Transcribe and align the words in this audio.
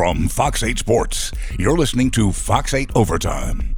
From 0.00 0.28
Fox 0.28 0.62
8 0.62 0.78
Sports, 0.78 1.30
you're 1.58 1.76
listening 1.76 2.10
to 2.12 2.32
Fox 2.32 2.72
8 2.72 2.90
Overtime. 2.94 3.74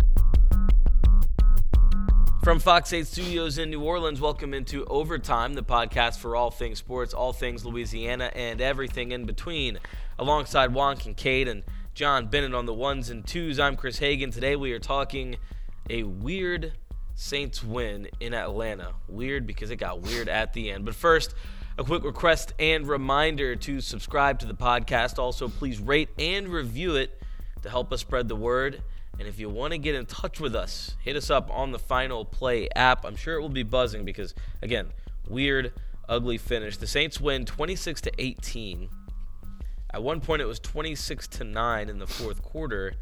From 2.44 2.60
Fox 2.60 2.92
8 2.92 3.08
Studios 3.08 3.58
in 3.58 3.70
New 3.70 3.82
Orleans, 3.82 4.20
welcome 4.20 4.54
into 4.54 4.84
Overtime, 4.84 5.54
the 5.54 5.64
podcast 5.64 6.18
for 6.18 6.36
all 6.36 6.52
things 6.52 6.78
sports, 6.78 7.12
all 7.12 7.32
things 7.32 7.64
Louisiana, 7.64 8.30
and 8.36 8.60
everything 8.60 9.10
in 9.10 9.24
between. 9.24 9.80
Alongside 10.16 10.72
Juan 10.72 10.96
Kincaid 10.96 11.48
and 11.48 11.64
John 11.92 12.28
Bennett 12.28 12.54
on 12.54 12.66
the 12.66 12.74
ones 12.74 13.10
and 13.10 13.26
twos, 13.26 13.58
I'm 13.58 13.74
Chris 13.74 13.98
Hagan. 13.98 14.30
Today 14.30 14.54
we 14.54 14.70
are 14.74 14.78
talking 14.78 15.38
a 15.90 16.04
weird 16.04 16.74
Saints 17.16 17.64
win 17.64 18.06
in 18.20 18.32
Atlanta. 18.32 18.92
Weird 19.08 19.44
because 19.44 19.72
it 19.72 19.76
got 19.76 20.02
weird 20.02 20.28
at 20.28 20.52
the 20.52 20.70
end. 20.70 20.84
But 20.84 20.94
first, 20.94 21.34
a 21.78 21.84
quick 21.84 22.04
request 22.04 22.52
and 22.58 22.86
reminder 22.86 23.56
to 23.56 23.80
subscribe 23.80 24.38
to 24.40 24.46
the 24.46 24.54
podcast. 24.54 25.18
Also, 25.18 25.48
please 25.48 25.80
rate 25.80 26.10
and 26.18 26.48
review 26.48 26.96
it 26.96 27.20
to 27.62 27.70
help 27.70 27.92
us 27.92 28.00
spread 28.00 28.28
the 28.28 28.36
word. 28.36 28.82
And 29.18 29.28
if 29.28 29.38
you 29.38 29.48
want 29.48 29.72
to 29.72 29.78
get 29.78 29.94
in 29.94 30.06
touch 30.06 30.40
with 30.40 30.54
us, 30.54 30.96
hit 31.02 31.16
us 31.16 31.30
up 31.30 31.50
on 31.50 31.72
the 31.72 31.78
Final 31.78 32.24
Play 32.24 32.68
app. 32.74 33.04
I'm 33.04 33.16
sure 33.16 33.36
it 33.36 33.40
will 33.40 33.48
be 33.48 33.62
buzzing 33.62 34.04
because, 34.04 34.34
again, 34.62 34.88
weird, 35.28 35.72
ugly 36.08 36.38
finish. 36.38 36.76
The 36.76 36.86
Saints 36.86 37.20
win 37.20 37.44
26 37.46 38.02
to 38.02 38.12
18. 38.18 38.88
At 39.94 40.02
one 40.02 40.20
point, 40.20 40.42
it 40.42 40.46
was 40.46 40.58
26 40.60 41.28
to 41.28 41.44
9 41.44 41.88
in 41.88 41.98
the 41.98 42.06
fourth 42.06 42.42
quarter, 42.42 42.94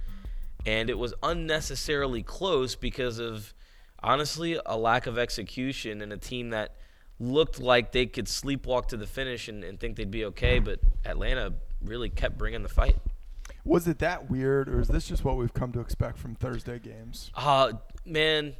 and 0.67 0.91
it 0.91 0.99
was 0.99 1.15
unnecessarily 1.23 2.23
close 2.23 2.75
because 2.75 3.19
of, 3.21 3.55
honestly, 4.03 4.59
a 4.67 4.77
lack 4.77 5.07
of 5.07 5.17
execution 5.17 6.03
and 6.03 6.13
a 6.13 6.17
team 6.17 6.51
that 6.51 6.77
looked 7.21 7.61
like 7.61 7.93
they 7.93 8.07
could 8.07 8.25
sleepwalk 8.25 8.87
to 8.87 8.97
the 8.97 9.07
finish 9.07 9.47
and, 9.47 9.63
and 9.63 9.79
think 9.79 9.97
they'd 9.97 10.11
be 10.11 10.25
okay, 10.25 10.59
but 10.59 10.81
Atlanta 11.05 11.53
really 11.83 12.09
kept 12.09 12.39
bringing 12.39 12.63
the 12.63 12.69
fight. 12.69 12.97
Was 13.63 13.87
it 13.87 13.99
that 13.99 14.31
weird, 14.31 14.69
or 14.71 14.81
is 14.81 14.89
this 14.89 15.07
just 15.07 15.23
what 15.23 15.37
we've 15.37 15.53
come 15.53 15.71
to 15.73 15.81
expect 15.81 16.19
from 16.19 16.35
Thursday 16.35 16.79
games? 16.79 17.31
Uh, 17.35 17.75
man, 18.07 18.55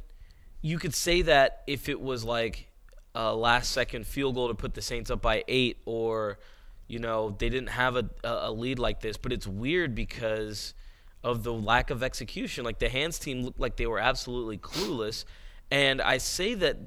you 0.61 0.77
could 0.77 0.93
say 0.93 1.23
that 1.23 1.63
if 1.65 1.89
it 1.89 1.99
was 1.99 2.23
like 2.23 2.67
a 3.15 3.35
last 3.35 3.71
second 3.71 4.05
field 4.05 4.35
goal 4.35 4.47
to 4.47 4.53
put 4.53 4.75
the 4.75 4.81
Saints 4.81 5.09
up 5.09 5.21
by 5.21 5.43
eight, 5.47 5.77
or, 5.85 6.37
you 6.87 6.99
know, 6.99 7.35
they 7.39 7.49
didn't 7.49 7.69
have 7.69 7.95
a, 7.95 8.09
a 8.23 8.51
lead 8.51 8.77
like 8.77 9.01
this. 9.01 9.17
But 9.17 9.33
it's 9.33 9.47
weird 9.47 9.95
because 9.95 10.75
of 11.23 11.43
the 11.43 11.51
lack 11.51 11.89
of 11.89 12.03
execution. 12.03 12.63
Like 12.63 12.77
the 12.77 12.89
hands 12.89 13.17
team 13.17 13.41
looked 13.41 13.59
like 13.59 13.77
they 13.77 13.87
were 13.87 13.99
absolutely 13.99 14.59
clueless. 14.59 15.25
And 15.71 15.99
I 15.99 16.19
say 16.19 16.53
that 16.55 16.77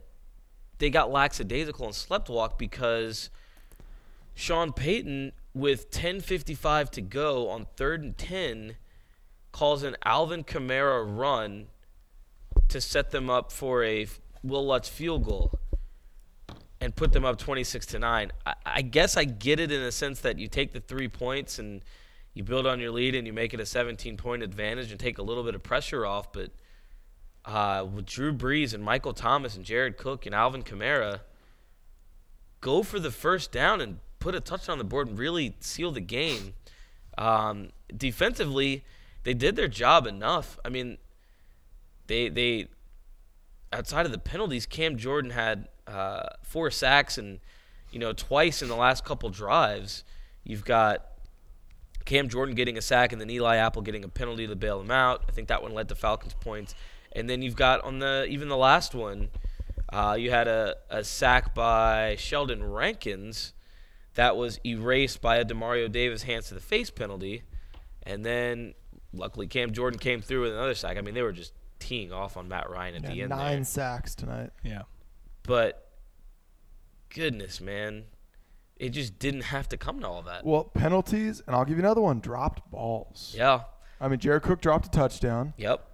they 0.78 0.90
got 0.90 1.10
lackadaisical 1.10 1.86
and 1.86 1.94
slept 1.94 2.28
walk 2.28 2.58
because 2.58 3.30
Sean 4.34 4.72
Payton, 4.72 5.32
with 5.54 5.90
10:55 5.90 6.90
to 6.90 7.00
go 7.00 7.48
on 7.48 7.66
third 7.76 8.02
and 8.02 8.18
10, 8.18 8.76
calls 9.52 9.82
an 9.82 9.96
Alvin 10.04 10.42
Kamara 10.42 11.04
run 11.04 11.68
to 12.68 12.80
set 12.80 13.10
them 13.10 13.30
up 13.30 13.52
for 13.52 13.84
a 13.84 14.06
Wil 14.42 14.66
Lutz 14.66 14.88
field 14.88 15.24
goal 15.24 15.52
and 16.80 16.94
put 16.96 17.12
them 17.12 17.24
up 17.24 17.38
26 17.38 17.86
to 17.86 17.98
9. 17.98 18.32
I, 18.44 18.54
I 18.66 18.82
guess 18.82 19.16
I 19.16 19.24
get 19.24 19.60
it 19.60 19.70
in 19.70 19.80
a 19.80 19.92
sense 19.92 20.20
that 20.20 20.38
you 20.38 20.48
take 20.48 20.72
the 20.72 20.80
three 20.80 21.08
points 21.08 21.58
and 21.58 21.82
you 22.34 22.42
build 22.42 22.66
on 22.66 22.80
your 22.80 22.90
lead 22.90 23.14
and 23.14 23.26
you 23.26 23.32
make 23.32 23.54
it 23.54 23.60
a 23.60 23.66
17 23.66 24.16
point 24.16 24.42
advantage 24.42 24.90
and 24.90 24.98
take 24.98 25.18
a 25.18 25.22
little 25.22 25.44
bit 25.44 25.54
of 25.54 25.62
pressure 25.62 26.04
off, 26.04 26.32
but– 26.32 26.50
uh, 27.44 27.86
with 27.92 28.06
Drew 28.06 28.32
Brees 28.32 28.72
and 28.72 28.82
Michael 28.82 29.12
Thomas 29.12 29.56
and 29.56 29.64
Jared 29.64 29.96
Cook 29.96 30.26
and 30.26 30.34
Alvin 30.34 30.62
Kamara, 30.62 31.20
go 32.60 32.82
for 32.82 32.98
the 32.98 33.10
first 33.10 33.52
down 33.52 33.80
and 33.80 33.98
put 34.18 34.34
a 34.34 34.40
touch 34.40 34.68
on 34.68 34.78
the 34.78 34.84
board 34.84 35.08
and 35.08 35.18
really 35.18 35.54
seal 35.60 35.92
the 35.92 36.00
game. 36.00 36.54
Um, 37.18 37.70
defensively, 37.94 38.84
they 39.24 39.34
did 39.34 39.56
their 39.56 39.68
job 39.68 40.06
enough. 40.06 40.58
I 40.64 40.70
mean, 40.70 40.98
they 42.06 42.28
they 42.28 42.68
outside 43.72 44.06
of 44.06 44.12
the 44.12 44.18
penalties, 44.18 44.66
Cam 44.66 44.96
Jordan 44.96 45.30
had 45.30 45.68
uh, 45.86 46.28
four 46.42 46.70
sacks 46.70 47.18
and 47.18 47.40
you 47.90 47.98
know 47.98 48.12
twice 48.12 48.62
in 48.62 48.68
the 48.68 48.76
last 48.76 49.04
couple 49.04 49.28
drives. 49.28 50.04
You've 50.42 50.64
got 50.64 51.06
Cam 52.04 52.28
Jordan 52.28 52.54
getting 52.54 52.78
a 52.78 52.82
sack 52.82 53.12
and 53.12 53.20
then 53.20 53.30
Eli 53.30 53.56
Apple 53.56 53.82
getting 53.82 54.04
a 54.04 54.08
penalty 54.08 54.46
to 54.46 54.56
bail 54.56 54.80
him 54.80 54.90
out. 54.90 55.24
I 55.28 55.32
think 55.32 55.48
that 55.48 55.62
one 55.62 55.72
led 55.72 55.88
to 55.88 55.94
Falcons 55.94 56.34
points. 56.34 56.74
And 57.14 57.30
then 57.30 57.42
you've 57.42 57.56
got 57.56 57.82
on 57.82 58.00
the 58.00 58.26
even 58.28 58.48
the 58.48 58.56
last 58.56 58.94
one, 58.94 59.30
uh, 59.92 60.16
you 60.18 60.30
had 60.30 60.48
a, 60.48 60.76
a 60.90 61.04
sack 61.04 61.54
by 61.54 62.16
Sheldon 62.18 62.64
Rankins 62.64 63.52
that 64.14 64.36
was 64.36 64.58
erased 64.64 65.20
by 65.20 65.36
a 65.36 65.44
Demario 65.44 65.90
Davis 65.90 66.24
hands 66.24 66.48
to 66.48 66.54
the 66.54 66.60
face 66.60 66.90
penalty, 66.90 67.42
and 68.02 68.24
then 68.24 68.74
luckily 69.12 69.46
Cam 69.46 69.72
Jordan 69.72 69.98
came 69.98 70.20
through 70.20 70.42
with 70.42 70.52
another 70.52 70.74
sack. 70.74 70.96
I 70.96 71.00
mean, 71.00 71.14
they 71.14 71.22
were 71.22 71.32
just 71.32 71.52
teeing 71.78 72.12
off 72.12 72.36
on 72.36 72.48
Matt 72.48 72.68
Ryan 72.68 72.96
at 72.96 73.02
yeah, 73.02 73.10
the 73.10 73.22
end. 73.22 73.30
Nine 73.30 73.56
there. 73.58 73.64
sacks 73.64 74.14
tonight. 74.14 74.50
Yeah, 74.62 74.82
but 75.44 75.88
goodness, 77.10 77.60
man, 77.60 78.04
it 78.76 78.90
just 78.90 79.18
didn't 79.18 79.42
have 79.42 79.68
to 79.68 79.76
come 79.76 80.00
to 80.00 80.08
all 80.08 80.22
that. 80.22 80.44
Well, 80.44 80.64
penalties, 80.64 81.42
and 81.46 81.54
I'll 81.54 81.64
give 81.64 81.76
you 81.76 81.84
another 81.84 82.00
one: 82.00 82.20
dropped 82.20 82.68
balls. 82.70 83.34
Yeah. 83.36 83.60
I 84.00 84.08
mean, 84.08 84.18
Jared 84.18 84.42
Cook 84.42 84.60
dropped 84.60 84.86
a 84.86 84.90
touchdown. 84.90 85.54
Yep. 85.56 85.88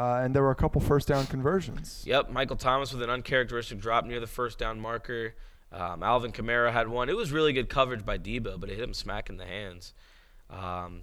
Uh, 0.00 0.22
and 0.22 0.34
there 0.34 0.42
were 0.42 0.50
a 0.50 0.54
couple 0.56 0.80
first 0.80 1.06
down 1.06 1.26
conversions. 1.26 2.02
Yep, 2.06 2.30
Michael 2.30 2.56
Thomas 2.56 2.90
with 2.90 3.02
an 3.02 3.10
uncharacteristic 3.10 3.80
drop 3.80 4.06
near 4.06 4.18
the 4.18 4.26
first 4.26 4.58
down 4.58 4.80
marker. 4.80 5.34
Um, 5.70 6.02
Alvin 6.02 6.32
Kamara 6.32 6.72
had 6.72 6.88
one. 6.88 7.10
It 7.10 7.16
was 7.16 7.32
really 7.32 7.52
good 7.52 7.68
coverage 7.68 8.06
by 8.06 8.16
Deebo, 8.16 8.58
but 8.58 8.70
it 8.70 8.76
hit 8.76 8.84
him 8.84 8.94
smack 8.94 9.28
in 9.28 9.36
the 9.36 9.44
hands. 9.44 9.92
Um, 10.48 11.02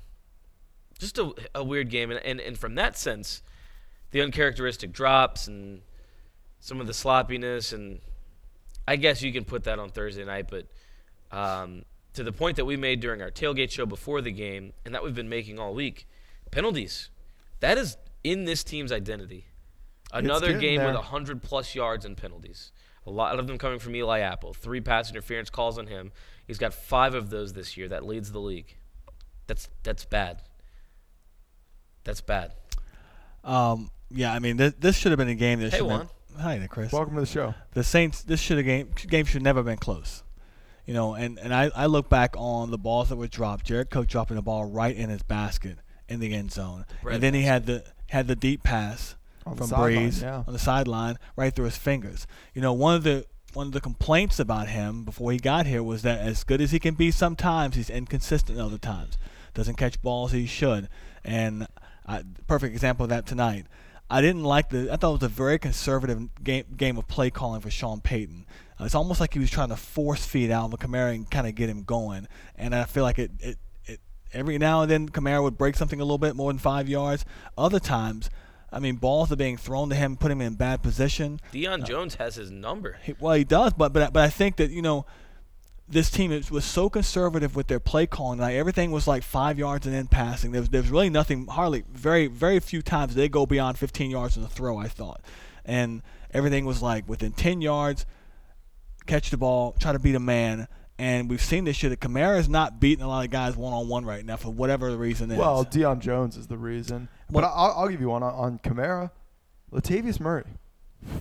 just 0.97 1.19
a, 1.19 1.31
a, 1.53 1.63
weird 1.63 1.91
game, 1.91 2.09
and, 2.09 2.19
and 2.25 2.39
and 2.39 2.57
from 2.57 2.73
that 2.73 2.97
sense, 2.97 3.43
the 4.09 4.21
uncharacteristic 4.21 4.93
drops 4.93 5.47
and 5.47 5.81
some 6.59 6.81
of 6.81 6.87
the 6.87 6.93
sloppiness, 6.93 7.73
and 7.73 7.99
I 8.87 8.95
guess 8.95 9.21
you 9.21 9.31
can 9.31 9.45
put 9.45 9.65
that 9.65 9.77
on 9.77 9.91
Thursday 9.91 10.25
night, 10.25 10.49
but 10.49 10.65
um, 11.31 11.85
to 12.13 12.23
the 12.23 12.31
point 12.31 12.55
that 12.55 12.65
we 12.65 12.77
made 12.77 12.99
during 12.99 13.21
our 13.21 13.29
tailgate 13.29 13.69
show 13.69 13.85
before 13.85 14.21
the 14.21 14.31
game, 14.31 14.73
and 14.85 14.95
that 14.95 15.03
we've 15.03 15.13
been 15.13 15.29
making 15.29 15.59
all 15.59 15.75
week, 15.75 16.07
penalties. 16.49 17.11
That 17.59 17.77
is 17.77 17.95
in 18.23 18.45
this 18.45 18.63
team's 18.63 18.91
identity. 18.91 19.45
Another 20.11 20.57
game 20.57 20.77
there. 20.77 20.87
with 20.87 20.95
100 20.95 21.43
plus 21.43 21.75
yards 21.75 22.05
and 22.05 22.15
penalties. 22.15 22.71
A 23.05 23.11
lot 23.11 23.39
of 23.39 23.47
them 23.47 23.57
coming 23.57 23.79
from 23.79 23.95
Eli 23.95 24.19
Apple. 24.19 24.53
Three 24.53 24.81
pass 24.81 25.09
interference 25.09 25.49
calls 25.49 25.77
on 25.77 25.87
him. 25.87 26.11
He's 26.45 26.57
got 26.57 26.73
five 26.73 27.13
of 27.13 27.29
those 27.29 27.53
this 27.53 27.77
year. 27.77 27.87
That 27.87 28.05
leads 28.05 28.31
the 28.31 28.39
league. 28.39 28.75
That's 29.47 29.69
that's 29.83 30.05
bad. 30.05 30.41
That's 32.03 32.21
bad. 32.21 32.53
Um, 33.43 33.91
yeah, 34.09 34.33
I 34.33 34.39
mean, 34.39 34.57
this, 34.57 34.73
this 34.79 34.97
should 34.97 35.11
have 35.11 35.19
been 35.19 35.29
a 35.29 35.35
game 35.35 35.59
that 35.59 35.71
hey, 35.71 35.77
should 35.77 35.87
Juan. 35.87 36.09
Been, 36.33 36.41
hi, 36.41 36.57
there, 36.57 36.67
Chris. 36.67 36.91
Welcome 36.91 37.15
to 37.15 37.21
the 37.21 37.25
show. 37.25 37.53
The 37.73 37.83
Saints. 37.83 38.23
This 38.23 38.41
should 38.41 38.57
have 38.57 38.65
game 38.65 38.91
game 39.07 39.25
should 39.25 39.41
never 39.41 39.59
have 39.59 39.65
been 39.65 39.77
close. 39.77 40.23
You 40.85 40.93
know, 40.93 41.15
and, 41.15 41.37
and 41.37 41.53
I, 41.53 41.69
I 41.75 41.87
look 41.87 42.07
back 42.07 42.35
on 42.37 42.71
the 42.71 42.77
balls 42.77 43.09
that 43.09 43.17
were 43.17 43.27
dropped. 43.27 43.65
Jared 43.65 43.89
Cook 43.89 44.07
dropping 44.07 44.35
the 44.37 44.41
ball 44.41 44.63
right 44.63 44.95
in 44.95 45.09
his 45.09 45.21
basket 45.21 45.79
in 46.07 46.21
the 46.21 46.33
end 46.33 46.53
zone, 46.53 46.85
Red 47.03 47.15
and 47.15 47.23
then 47.23 47.33
he 47.33 47.41
had 47.41 47.65
the 47.65 47.83
had 48.09 48.27
the 48.27 48.35
deep 48.35 48.63
pass 48.63 49.15
On 49.45 49.55
from 49.55 49.69
Brees 49.69 50.21
yeah. 50.21 50.43
on 50.47 50.53
the 50.53 50.59
sideline 50.59 51.17
right 51.35 51.53
through 51.53 51.65
his 51.65 51.77
fingers. 51.77 52.27
You 52.53 52.61
know, 52.61 52.73
one 52.73 52.95
of 52.95 53.03
the 53.03 53.25
one 53.53 53.67
of 53.67 53.73
the 53.73 53.81
complaints 53.81 54.39
about 54.39 54.67
him 54.67 55.03
before 55.03 55.31
he 55.31 55.39
got 55.39 55.65
here 55.65 55.81
was 55.81 56.03
that 56.03 56.19
as 56.19 56.43
good 56.43 56.61
as 56.61 56.71
he 56.71 56.79
can 56.79 56.93
be 56.93 57.11
sometimes, 57.11 57.75
he's 57.75 57.89
inconsistent 57.89 58.59
other 58.59 58.77
times. 58.77 59.17
Doesn't 59.53 59.75
catch 59.75 60.01
balls 60.01 60.31
he 60.31 60.45
should. 60.45 60.89
And 61.23 61.67
I, 62.05 62.23
perfect 62.45 62.73
example 62.73 63.05
of 63.05 63.09
that 63.09 63.25
tonight. 63.25 63.65
I 64.09 64.21
didn't 64.21 64.43
like 64.43 64.69
the. 64.69 64.91
I 64.91 64.95
thought 64.95 65.09
it 65.09 65.21
was 65.21 65.23
a 65.23 65.27
very 65.27 65.59
conservative 65.59 66.29
game 66.43 66.65
game 66.77 66.97
of 66.97 67.07
play 67.07 67.29
calling 67.29 67.59
for 67.59 67.69
Sean 67.69 67.99
Payton. 67.99 68.45
Uh, 68.79 68.85
it's 68.85 68.95
almost 68.95 69.19
like 69.19 69.33
he 69.33 69.39
was 69.39 69.49
trying 69.49 69.69
to 69.69 69.75
force 69.75 70.25
feed 70.25 70.51
Alvin 70.51 70.77
Kamara 70.77 71.13
and 71.13 71.29
kind 71.29 71.47
of 71.47 71.55
get 71.55 71.69
him 71.69 71.83
going. 71.83 72.27
And 72.55 72.73
I 72.73 72.85
feel 72.85 73.03
like 73.03 73.19
it, 73.19 73.31
it 73.39 73.57
every 74.33 74.57
now 74.57 74.81
and 74.81 74.91
then 74.91 75.09
Kamara 75.09 75.41
would 75.43 75.57
break 75.57 75.75
something 75.75 75.99
a 75.99 76.03
little 76.03 76.17
bit 76.17 76.35
more 76.35 76.51
than 76.51 76.59
five 76.59 76.87
yards. 76.89 77.25
Other 77.57 77.79
times, 77.79 78.29
I 78.71 78.79
mean, 78.79 78.95
balls 78.95 79.31
are 79.31 79.37
being 79.37 79.57
thrown 79.57 79.89
to 79.89 79.95
him, 79.95 80.17
put 80.17 80.31
him 80.31 80.41
in 80.41 80.55
bad 80.55 80.83
position. 80.83 81.39
Deion 81.53 81.83
uh, 81.83 81.85
Jones 81.85 82.15
has 82.15 82.35
his 82.35 82.51
number. 82.51 82.99
He, 83.03 83.15
well, 83.19 83.33
he 83.33 83.43
does, 83.43 83.73
but 83.73 83.93
but 83.93 84.13
but 84.13 84.23
I 84.23 84.29
think 84.29 84.57
that 84.57 84.71
you 84.71 84.81
know, 84.81 85.05
this 85.87 86.09
team 86.09 86.31
is, 86.31 86.51
was 86.51 86.65
so 86.65 86.89
conservative 86.89 87.55
with 87.55 87.67
their 87.67 87.79
play 87.79 88.07
calling. 88.07 88.39
Like 88.39 88.55
everything 88.55 88.91
was 88.91 89.07
like 89.07 89.23
five 89.23 89.57
yards 89.57 89.85
and 89.85 89.95
then 89.95 90.07
passing. 90.07 90.51
There 90.51 90.61
was 90.61 90.69
there 90.69 90.81
was 90.81 90.91
really 90.91 91.09
nothing, 91.09 91.47
hardly 91.47 91.85
very 91.89 92.27
very 92.27 92.59
few 92.59 92.81
times 92.81 93.15
they 93.15 93.29
go 93.29 93.45
beyond 93.45 93.77
15 93.77 94.11
yards 94.11 94.35
in 94.35 94.43
the 94.43 94.49
throw. 94.49 94.77
I 94.77 94.87
thought, 94.87 95.21
and 95.63 96.01
everything 96.33 96.65
was 96.65 96.81
like 96.81 97.07
within 97.07 97.31
10 97.31 97.61
yards, 97.61 98.05
catch 99.05 99.29
the 99.29 99.37
ball, 99.37 99.75
try 99.79 99.93
to 99.93 99.99
beat 99.99 100.15
a 100.15 100.19
man. 100.19 100.67
And 100.99 101.29
we've 101.29 101.41
seen 101.41 101.63
this 101.65 101.75
shit. 101.75 101.91
That 101.91 101.99
Kamara's 101.99 102.49
not 102.49 102.79
beating 102.79 103.03
a 103.03 103.07
lot 103.07 103.23
of 103.25 103.31
guys 103.31 103.55
one 103.55 103.73
on 103.73 103.87
one 103.87 104.03
right 104.05 104.25
now 104.25 104.35
for 104.37 104.49
whatever 104.49 104.89
the 104.89 104.97
reason 104.97 105.29
is. 105.29 105.37
Well, 105.37 105.63
Deion 105.63 105.99
Jones 105.99 106.37
is 106.37 106.47
the 106.47 106.57
reason. 106.57 107.07
But 107.29 107.43
Well- 107.43 107.53
I'll, 107.55 107.71
I'll 107.83 107.87
give 107.87 108.01
you 108.01 108.09
one 108.09 108.23
on, 108.23 108.33
on 108.33 108.59
Kamara. 108.59 109.11
Latavius 109.71 110.19
Murray. 110.19 110.45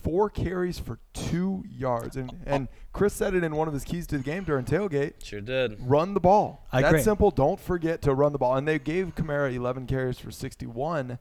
four 0.03 0.31
carries 0.31 0.79
for 0.79 0.99
two 1.13 1.63
yards. 1.69 2.17
And 2.17 2.33
and 2.47 2.69
Chris 2.95 3.13
said 3.13 3.35
it 3.35 3.45
in 3.45 3.55
one 3.57 3.69
of 3.69 3.75
his 3.75 3.85
keys 3.85 4.07
to 4.07 4.17
the 4.17 4.23
game 4.25 4.45
during 4.45 4.65
tailgate. 4.65 5.23
Sure 5.23 5.41
did. 5.43 5.77
Run 5.81 6.15
the 6.15 6.21
ball. 6.21 6.67
I 6.73 6.81
That's 6.81 6.93
agree. 6.93 7.03
simple. 7.03 7.31
Don't 7.31 7.61
forget 7.61 8.01
to 8.03 8.15
run 8.15 8.33
the 8.33 8.39
ball. 8.39 8.57
And 8.57 8.67
they 8.67 8.79
gave 8.79 9.15
Kamara 9.15 9.55
11 9.55 9.87
carries 9.87 10.19
for 10.19 10.31
61, 10.31 11.19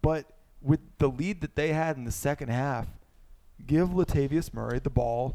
but 0.00 0.26
with 0.60 0.80
the 0.98 1.08
lead 1.08 1.40
that 1.42 1.54
they 1.54 1.72
had 1.72 1.96
in 1.96 2.04
the 2.04 2.10
second 2.12 2.48
half, 2.48 2.86
give 3.64 3.90
Latavius 3.90 4.52
Murray 4.52 4.80
the 4.80 4.90
ball, 4.90 5.34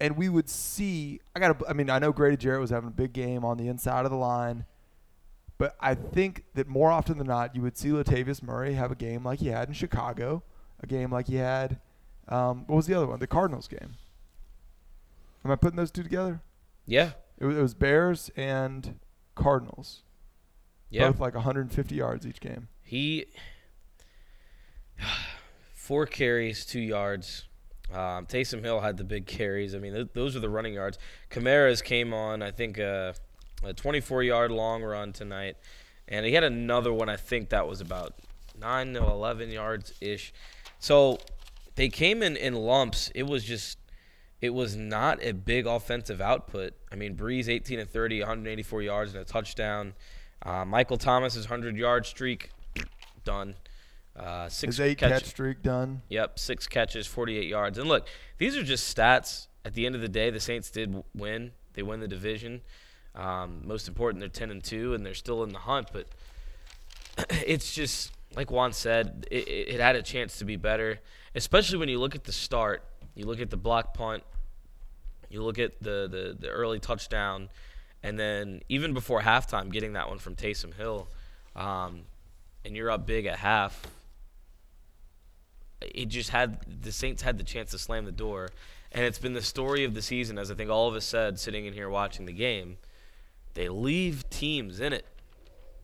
and 0.00 0.16
we 0.16 0.28
would 0.28 0.48
see. 0.48 1.20
I 1.34 1.40
got. 1.40 1.62
I 1.68 1.72
mean, 1.72 1.90
I 1.90 1.98
know 1.98 2.12
Grady 2.12 2.36
Jarrett 2.36 2.60
was 2.60 2.70
having 2.70 2.88
a 2.88 2.92
big 2.92 3.12
game 3.12 3.44
on 3.44 3.56
the 3.56 3.68
inside 3.68 4.04
of 4.04 4.10
the 4.10 4.16
line. 4.16 4.64
But 5.58 5.74
I 5.80 5.94
think 5.94 6.44
that 6.54 6.68
more 6.68 6.90
often 6.90 7.18
than 7.18 7.26
not, 7.26 7.56
you 7.56 7.62
would 7.62 7.78
see 7.78 7.88
Latavius 7.88 8.42
Murray 8.42 8.74
have 8.74 8.90
a 8.90 8.94
game 8.94 9.24
like 9.24 9.38
he 9.38 9.48
had 9.48 9.68
in 9.68 9.74
Chicago, 9.74 10.42
a 10.82 10.86
game 10.86 11.10
like 11.10 11.28
he 11.28 11.36
had. 11.36 11.80
Um, 12.28 12.64
what 12.66 12.76
was 12.76 12.86
the 12.86 12.94
other 12.94 13.06
one? 13.06 13.20
The 13.20 13.26
Cardinals 13.26 13.68
game. 13.68 13.94
Am 15.44 15.50
I 15.50 15.56
putting 15.56 15.76
those 15.76 15.90
two 15.90 16.02
together? 16.02 16.42
Yeah. 16.86 17.12
It 17.38 17.46
was, 17.46 17.56
it 17.56 17.62
was 17.62 17.74
Bears 17.74 18.30
and 18.36 18.98
Cardinals. 19.34 20.02
Yeah. 20.90 21.08
Both 21.10 21.20
like 21.20 21.34
150 21.34 21.94
yards 21.94 22.26
each 22.26 22.40
game. 22.40 22.68
He 22.82 23.26
four 25.74 26.06
carries, 26.06 26.66
two 26.66 26.80
yards. 26.80 27.44
Um, 27.92 28.26
Taysom 28.26 28.62
Hill 28.62 28.80
had 28.80 28.96
the 28.96 29.04
big 29.04 29.26
carries. 29.26 29.74
I 29.74 29.78
mean, 29.78 29.94
th- 29.94 30.08
those 30.12 30.34
are 30.36 30.40
the 30.40 30.48
running 30.48 30.74
yards. 30.74 30.98
Kamara's 31.30 31.82
came 31.82 32.12
on, 32.12 32.42
I 32.42 32.50
think, 32.50 32.78
uh, 32.78 33.12
a 33.62 33.72
24-yard 33.72 34.50
long 34.50 34.82
run 34.82 35.12
tonight, 35.12 35.56
and 36.08 36.26
he 36.26 36.32
had 36.32 36.44
another 36.44 36.92
one. 36.92 37.08
I 37.08 37.16
think 37.16 37.50
that 37.50 37.66
was 37.66 37.80
about 37.80 38.14
nine 38.58 38.94
to 38.94 39.00
11 39.00 39.50
yards 39.50 39.92
ish. 40.00 40.32
So 40.78 41.18
they 41.76 41.88
came 41.88 42.22
in 42.22 42.36
in 42.36 42.54
lumps. 42.54 43.10
It 43.14 43.24
was 43.24 43.44
just, 43.44 43.78
it 44.40 44.50
was 44.50 44.76
not 44.76 45.22
a 45.22 45.32
big 45.32 45.66
offensive 45.66 46.20
output. 46.20 46.74
I 46.90 46.96
mean, 46.96 47.16
Brees 47.16 47.48
18 47.48 47.78
and 47.78 47.88
30, 47.88 48.20
184 48.20 48.82
yards 48.82 49.14
and 49.14 49.22
a 49.22 49.24
touchdown. 49.24 49.94
Uh, 50.42 50.64
Michael 50.64 50.98
Thomas's 50.98 51.46
100-yard 51.46 52.04
streak 52.04 52.50
done. 53.24 53.54
Uh, 54.18 54.48
six 54.48 54.76
His 54.76 54.80
eight 54.80 54.98
catch, 54.98 55.10
catch 55.10 55.24
streak 55.24 55.62
done. 55.62 56.02
Yep, 56.08 56.38
six 56.38 56.66
catches, 56.66 57.06
48 57.06 57.46
yards. 57.46 57.78
And 57.78 57.88
look, 57.88 58.08
these 58.38 58.56
are 58.56 58.62
just 58.62 58.94
stats. 58.94 59.48
At 59.64 59.74
the 59.74 59.84
end 59.84 59.94
of 59.94 60.00
the 60.00 60.08
day, 60.08 60.30
the 60.30 60.40
Saints 60.40 60.70
did 60.70 61.02
win. 61.14 61.50
They 61.74 61.82
win 61.82 62.00
the 62.00 62.08
division. 62.08 62.62
Um, 63.14 63.62
most 63.64 63.88
important, 63.88 64.20
they're 64.20 64.28
10 64.28 64.50
and 64.50 64.62
two, 64.62 64.94
and 64.94 65.04
they're 65.04 65.14
still 65.14 65.42
in 65.42 65.50
the 65.50 65.58
hunt. 65.58 65.88
But 65.92 66.06
it's 67.46 67.74
just 67.74 68.12
like 68.34 68.50
Juan 68.50 68.72
said, 68.72 69.26
it, 69.30 69.48
it 69.48 69.80
had 69.80 69.96
a 69.96 70.02
chance 70.02 70.38
to 70.38 70.44
be 70.44 70.56
better, 70.56 71.00
especially 71.34 71.78
when 71.78 71.88
you 71.88 71.98
look 71.98 72.14
at 72.14 72.24
the 72.24 72.32
start. 72.32 72.84
You 73.14 73.26
look 73.26 73.40
at 73.40 73.50
the 73.50 73.56
block 73.56 73.94
punt. 73.94 74.22
You 75.28 75.42
look 75.42 75.58
at 75.58 75.82
the 75.82 76.08
the, 76.08 76.36
the 76.38 76.48
early 76.48 76.78
touchdown, 76.78 77.48
and 78.02 78.18
then 78.18 78.62
even 78.68 78.94
before 78.94 79.20
halftime, 79.20 79.70
getting 79.70 79.94
that 79.94 80.08
one 80.08 80.18
from 80.18 80.36
Taysom 80.36 80.72
Hill, 80.74 81.08
um, 81.56 82.02
and 82.64 82.76
you're 82.76 82.90
up 82.90 83.06
big 83.06 83.26
at 83.26 83.38
half 83.38 83.82
it 85.80 86.06
just 86.06 86.30
had 86.30 86.58
the 86.82 86.92
Saints 86.92 87.22
had 87.22 87.38
the 87.38 87.44
chance 87.44 87.70
to 87.72 87.78
slam 87.78 88.04
the 88.04 88.12
door, 88.12 88.48
and 88.92 89.04
it's 89.04 89.18
been 89.18 89.34
the 89.34 89.42
story 89.42 89.84
of 89.84 89.94
the 89.94 90.02
season, 90.02 90.38
as 90.38 90.50
I 90.50 90.54
think 90.54 90.70
all 90.70 90.88
of 90.88 90.94
us 90.94 91.04
said 91.04 91.38
sitting 91.38 91.66
in 91.66 91.72
here 91.72 91.88
watching 91.88 92.26
the 92.26 92.32
game. 92.32 92.78
They 93.54 93.68
leave 93.68 94.28
teams 94.28 94.80
in 94.80 94.92
it. 94.92 95.06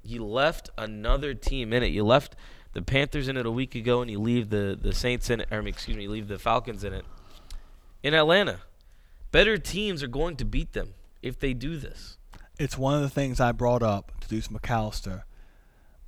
You 0.02 0.24
left 0.24 0.70
another 0.76 1.32
team 1.34 1.72
in 1.72 1.82
it. 1.82 1.88
You 1.88 2.04
left 2.04 2.36
the 2.74 2.82
Panthers 2.82 3.28
in 3.28 3.36
it 3.36 3.46
a 3.46 3.50
week 3.50 3.74
ago, 3.74 4.02
and 4.02 4.10
you 4.10 4.20
leave 4.20 4.50
the 4.50 4.78
the 4.80 4.94
Saints 4.94 5.30
in 5.30 5.40
it. 5.40 5.48
Or 5.50 5.66
excuse 5.66 5.96
me, 5.96 6.04
you 6.04 6.10
leave 6.10 6.28
the 6.28 6.38
Falcons 6.38 6.84
in 6.84 6.92
it. 6.92 7.04
In 8.02 8.14
Atlanta, 8.14 8.60
better 9.30 9.58
teams 9.58 10.02
are 10.02 10.08
going 10.08 10.36
to 10.36 10.44
beat 10.44 10.72
them 10.72 10.94
if 11.22 11.38
they 11.38 11.54
do 11.54 11.78
this. 11.78 12.18
It's 12.58 12.76
one 12.76 12.94
of 12.94 13.02
the 13.02 13.08
things 13.08 13.40
I 13.40 13.52
brought 13.52 13.82
up 13.82 14.20
to 14.20 14.28
Deuce 14.28 14.48
McAllister 14.48 15.22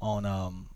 on 0.01 0.27
um 0.27 0.69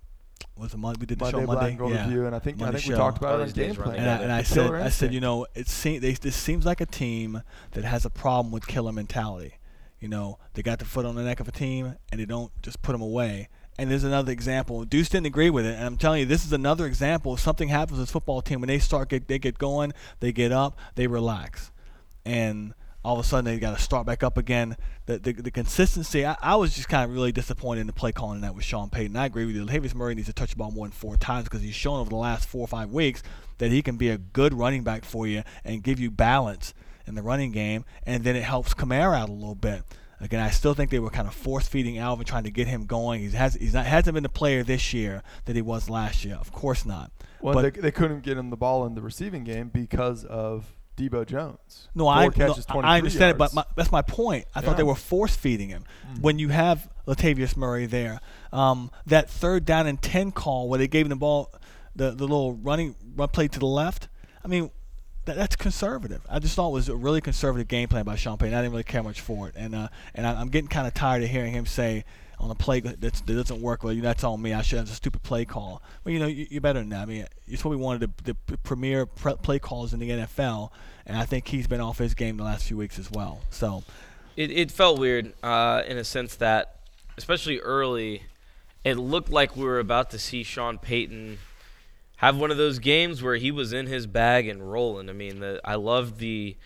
was 0.58 0.75
it 0.75 0.78
month 0.78 0.99
we 0.99 1.06
did 1.06 1.19
the 1.19 1.25
Monday 1.25 1.40
show 1.40 1.46
Monday 1.46 1.69
and 1.70 1.78
Gold 1.78 1.93
yeah. 1.93 2.05
Review, 2.05 2.26
and 2.26 2.34
I 2.34 2.38
think 2.38 2.56
I 2.58 2.64
Monday 2.64 2.78
think 2.78 2.90
we 2.90 2.96
talked 2.96 3.19
about 3.19 3.34
All 3.34 3.37
it 3.37 3.38
oh, 3.38 3.43
on 3.43 3.46
these 3.46 3.55
game 3.55 3.75
running 3.75 3.84
plan. 3.84 3.96
And 3.99 4.10
I, 4.10 4.22
and 4.25 4.32
I 4.32 4.43
said, 4.43 4.66
killer 4.66 4.76
I 4.81 4.88
said, 4.88 5.14
you 5.14 5.20
know, 5.20 5.46
it 5.55 5.69
seems 5.69 6.02
they, 6.02 6.12
this 6.12 6.37
seems 6.37 6.66
like 6.66 6.81
a 6.81 6.87
team 6.87 7.43
that 7.72 7.84
has 7.84 8.05
a 8.05 8.10
problem 8.10 8.52
with 8.52 8.66
killer 8.66 8.93
mentality. 8.93 9.55
You 10.00 10.08
know, 10.08 10.38
they 10.55 10.62
got 10.62 10.78
the 10.78 10.84
foot 10.84 11.06
on 11.06 11.14
the 11.14 11.22
neck 11.22 11.40
of 11.40 11.49
a 11.49 11.52
team 11.52 11.96
and 12.12 12.20
they 12.20 12.25
don't 12.25 12.52
just 12.62 12.82
put 12.82 12.93
them 12.93 13.02
away. 13.02 13.49
And 13.81 13.90
there's 13.90 14.05
another 14.05 14.32
example. 14.32 14.84
Deuce 14.84 15.08
didn't 15.08 15.26
agree 15.26 15.50
with 15.50 15.64
it, 15.64 15.76
and 15.76 15.84
I'm 15.84 15.96
telling 15.96 16.20
you, 16.20 16.26
this 16.26 16.44
is 16.44 16.52
another 16.52 16.84
example. 16.84 17.34
If 17.34 17.40
something 17.40 17.69
happens 17.69 17.99
with 17.99 18.08
this 18.08 18.12
football 18.12 18.43
team 18.43 18.61
when 18.61 18.69
they 18.69 18.81
start 18.81 19.08
get 19.08 19.28
they 19.28 19.38
get 19.38 19.58
going, 19.58 19.93
they 20.19 20.32
get 20.32 20.50
up, 20.50 20.76
they 20.96 21.06
relax, 21.06 21.70
and 22.25 22.75
all 23.05 23.19
of 23.19 23.25
a 23.25 23.29
sudden 23.29 23.45
they 23.45 23.59
got 23.59 23.77
to 23.77 23.83
start 23.83 24.06
back 24.06 24.23
up 24.23 24.37
again. 24.37 24.77
The 25.06 25.19
the, 25.19 25.33
the 25.33 25.50
consistency. 25.50 26.27
I, 26.27 26.37
I 26.41 26.56
was 26.56 26.75
just 26.75 26.89
kind 26.89 27.05
of 27.05 27.15
really 27.15 27.33
disappointed 27.33 27.83
in 27.83 27.87
the 27.87 27.93
play 27.93 28.12
calling 28.12 28.41
that 28.43 28.55
with 28.55 28.65
Sean 28.65 28.91
Payton. 28.91 29.17
I 29.17 29.27
agree 29.27 29.47
with 29.47 29.56
you. 29.56 29.65
Latavius 29.65 29.95
Murray 29.95 30.15
needs 30.15 30.29
to 30.29 30.33
touch 30.33 30.50
the 30.50 30.56
ball 30.56 30.71
more 30.71 30.87
than 30.87 30.93
four 30.93 31.17
times 31.17 31.45
because 31.45 31.62
he's 31.62 31.75
shown 31.75 32.00
over 32.00 32.11
the 32.11 32.17
last 32.17 32.49
four 32.49 32.62
or 32.62 32.69
five 32.69 32.91
weeks 32.91 33.23
that 33.59 33.71
he 33.71 33.83
can 33.83 33.97
be 33.97 34.09
a 34.09 34.19
good 34.19 34.55
running 34.55 34.85
back 34.85 35.05
for 35.05 35.27
you 35.27 35.43
and 35.65 35.83
give 35.83 36.00
you 36.00 36.11
balance 36.11 36.75
in 37.06 37.15
the 37.15 37.23
running 37.23 37.53
game, 37.53 37.85
and 38.05 38.23
then 38.23 38.37
it 38.37 38.43
helps 38.43 38.75
Kamara 38.75 39.17
out 39.17 39.29
a 39.29 39.33
little 39.33 39.55
bit. 39.55 39.83
Again, 40.21 40.41
I 40.41 40.50
still 40.50 40.75
think 40.75 40.91
they 40.91 40.99
were 40.99 41.11
kind 41.11 41.29
of 41.29 41.35
force 41.35 41.69
feeding 41.69 41.99
Alvin, 41.99 42.27
trying 42.27 42.45
to 42.45 42.50
get 42.50 42.67
him 42.67 42.87
going. 42.87 43.21
He 43.21 43.31
has 43.31 43.55
he's 43.55 43.75
not 43.75 43.87
hasn't 43.87 44.15
been 44.15 44.25
the 44.25 44.29
player 44.29 44.65
this 44.65 44.93
year 44.93 45.23
that 45.45 45.55
he 45.55 45.62
was 45.62 45.89
last 45.89 46.25
year. 46.25 46.35
Of 46.35 46.50
course 46.53 46.85
not. 46.85 47.12
Well, 47.41 47.55
but 47.55 47.75
they, 47.75 47.81
they 47.81 47.91
couldn't 47.93 48.23
get 48.23 48.37
him 48.37 48.50
the 48.50 48.56
ball 48.56 48.85
in 48.85 48.95
the 48.95 49.00
receiving 49.00 49.45
game 49.45 49.69
because 49.69 50.25
of 50.25 50.75
Debo 50.99 51.25
Jones. 51.25 51.89
No, 51.95 52.05
Four 52.05 52.12
I, 52.12 52.25
no, 52.25 52.29
I 52.31 52.73
23 52.73 52.83
understand 52.83 53.31
it, 53.31 53.39
but 53.39 53.55
my, 53.55 53.65
that's 53.77 53.93
my 53.93 54.03
point. 54.03 54.47
I 54.55 54.61
thought 54.61 54.77
they 54.77 54.83
were 54.83 54.95
force 54.95 55.37
feeding 55.37 55.69
him. 55.69 55.85
When 56.21 56.39
you 56.39 56.49
have 56.49 56.91
Latavius 57.06 57.56
Murray 57.56 57.87
there, 57.87 58.21
um, 58.53 58.91
that 59.06 59.31
third 59.31 59.65
down 59.65 59.87
and 59.87 60.00
ten 60.03 60.33
call 60.33 60.69
where 60.69 60.79
they 60.79 60.89
gave 60.89 61.06
him 61.06 61.11
the 61.11 61.17
ball, 61.17 61.55
the 61.95 62.11
the 62.11 62.25
little 62.25 62.55
running 62.55 62.97
run 63.15 63.29
play 63.29 63.49
to 63.49 63.59
the 63.59 63.67
left. 63.67 64.09
I 64.45 64.49
mean, 64.49 64.71
that, 65.27 65.37
that's 65.37 65.56
conservative. 65.56 66.23
I 66.29 66.41
just 66.41 66.56
thought 66.56 66.71
it 66.71 66.73
was 66.73 66.89
a 66.89 66.97
really 66.97 67.21
conservative 67.21 67.69
game 67.69 67.89
plan 67.89 68.05
by 68.05 68.17
Sean 68.17 68.37
Payton. 68.37 68.55
I 68.55 68.61
didn't 68.62 68.73
really 68.73 68.85
care 68.85 69.03
much 69.03 69.21
for 69.21 69.49
it, 69.49 69.55
and 69.56 69.75
uh, 69.75 69.89
and 70.15 70.27
I, 70.27 70.41
I'm 70.41 70.49
getting 70.49 70.69
kind 70.69 70.87
of 70.87 70.95
tired 70.95 71.23
of 71.23 71.29
hearing 71.31 71.53
him 71.53 71.67
say 71.67 72.05
on 72.40 72.50
a 72.50 72.55
play 72.55 72.81
that 72.81 73.00
that 73.00 73.26
doesn't 73.26 73.61
work 73.61 73.82
well. 73.82 73.93
You 73.93 74.02
that's 74.02 74.25
on 74.25 74.40
me. 74.40 74.52
I 74.52 74.62
should 74.62 74.79
have 74.79 74.90
a 74.90 74.93
stupid 74.93 75.23
play 75.23 75.44
call. 75.44 75.82
Well, 76.05 76.12
you 76.12 76.20
know, 76.20 76.26
you, 76.26 76.46
you're 76.50 76.61
better 76.61 76.79
than 76.79 76.90
that. 76.90 77.02
I 77.02 77.06
mean, 77.06 77.26
it's 77.46 77.64
what 77.64 77.70
we 77.70 77.76
wanted 77.76 78.12
the, 78.25 78.35
the 78.46 78.58
premier 78.58 79.06
pre- 79.06 79.37
play 79.37 79.58
calls 79.58 79.93
in 79.93 80.00
the 80.00 80.11
NFL, 80.11 80.70
and 81.06 81.17
I 81.17 81.25
think 81.25 81.49
he's 81.49 81.67
been 81.67 81.81
off 81.81 81.99
his 81.99 82.14
game 82.14 82.37
the 82.37 82.44
last 82.44 82.67
few 82.67 82.76
weeks 82.76 82.99
as 82.99 83.11
well. 83.11 83.40
So, 83.50 83.82
It, 84.37 84.50
it 84.50 84.70
felt 84.70 84.99
weird 84.99 85.32
uh, 85.43 85.82
in 85.87 85.99
a 85.99 86.05
sense 86.05 86.37
that, 86.37 86.76
especially 87.17 87.58
early, 87.61 88.23
it 88.85 88.95
looked 88.95 89.30
like 89.30 89.57
we 89.57 89.64
were 89.64 89.80
about 89.80 90.11
to 90.11 90.18
see 90.18 90.42
Sean 90.45 90.78
Payton 90.78 91.38
have 92.18 92.37
one 92.37 92.50
of 92.50 92.57
those 92.57 92.78
games 92.78 93.23
where 93.23 93.37
he 93.37 93.50
was 93.50 93.73
in 93.73 93.87
his 93.87 94.07
bag 94.07 94.49
and 94.49 94.71
rolling. 94.73 95.09
I 95.09 95.12
mean, 95.12 95.40
the, 95.40 95.61
I 95.64 95.75
loved 95.76 96.18
the 96.18 96.57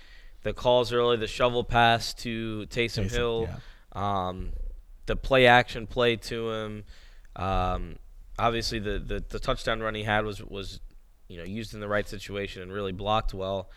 the 0.43 0.53
calls 0.53 0.93
early, 0.93 1.17
the 1.17 1.29
shovel 1.29 1.63
pass 1.63 2.13
to 2.15 2.67
Taysom, 2.69 3.07
Taysom, 3.07 3.11
Hill, 3.11 3.49
um, 3.93 4.53
the 5.07 5.17
play 5.17 5.47
action 5.47 5.87
play 5.87 6.17
to 6.17 6.51
him. 6.51 6.85
Um, 7.37 7.97
obviously, 8.39 8.79
the, 8.79 8.99
the 8.99 9.25
the 9.29 9.39
touchdown 9.39 9.81
run 9.81 9.95
he 9.95 10.05
had 10.05 10.25
was 10.25 10.43
was 10.43 10.81
you 11.29 11.39
know 11.39 11.45
used 11.45 11.75
in 11.75 11.81
the 11.81 11.89
right 11.89 12.09
situation 12.09 12.63
and 12.63 12.73
really 12.73 12.93
blocked 12.93 13.35
well. 13.35 13.71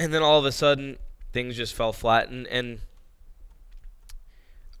And 0.00 0.14
then 0.14 0.22
all 0.22 0.38
of 0.38 0.44
a 0.44 0.52
sudden, 0.52 0.98
things 1.32 1.56
just 1.56 1.74
fell 1.74 1.92
flat. 1.92 2.28
And, 2.28 2.46
and 2.46 2.80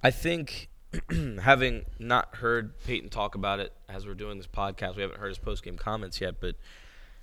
I 0.02 0.10
think 0.10 0.68
having 1.42 1.84
not 1.98 2.36
heard 2.36 2.78
Payton 2.84 3.10
talk 3.10 3.34
about 3.34 3.58
it 3.58 3.72
as 3.88 4.06
we're 4.06 4.14
doing 4.14 4.38
this 4.38 4.46
podcast, 4.46 4.96
we 4.96 5.02
haven't 5.02 5.18
heard 5.18 5.28
his 5.28 5.38
post 5.38 5.64
game 5.64 5.76
comments 5.76 6.20
yet, 6.20 6.40
but 6.40 6.54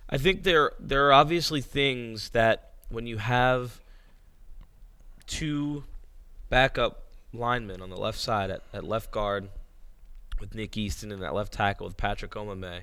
I 0.10 0.18
think 0.18 0.44
there 0.44 0.74
there 0.80 1.08
are 1.08 1.14
obviously 1.14 1.62
things 1.62 2.30
that 2.30 2.74
when 2.90 3.08
you 3.08 3.18
have 3.18 3.82
two 5.26 5.84
backup 6.50 7.05
linemen 7.38 7.82
on 7.82 7.90
the 7.90 7.98
left 7.98 8.20
side 8.20 8.50
at, 8.50 8.62
at 8.74 8.84
left 8.84 9.12
guard 9.12 9.50
with 10.40 10.54
Nick 10.54 10.78
Easton 10.78 11.12
and 11.12 11.22
that 11.22 11.34
left 11.34 11.54
tackle 11.54 11.88
with 11.88 11.98
Patrick 11.98 12.32
Omameh, 12.32 12.82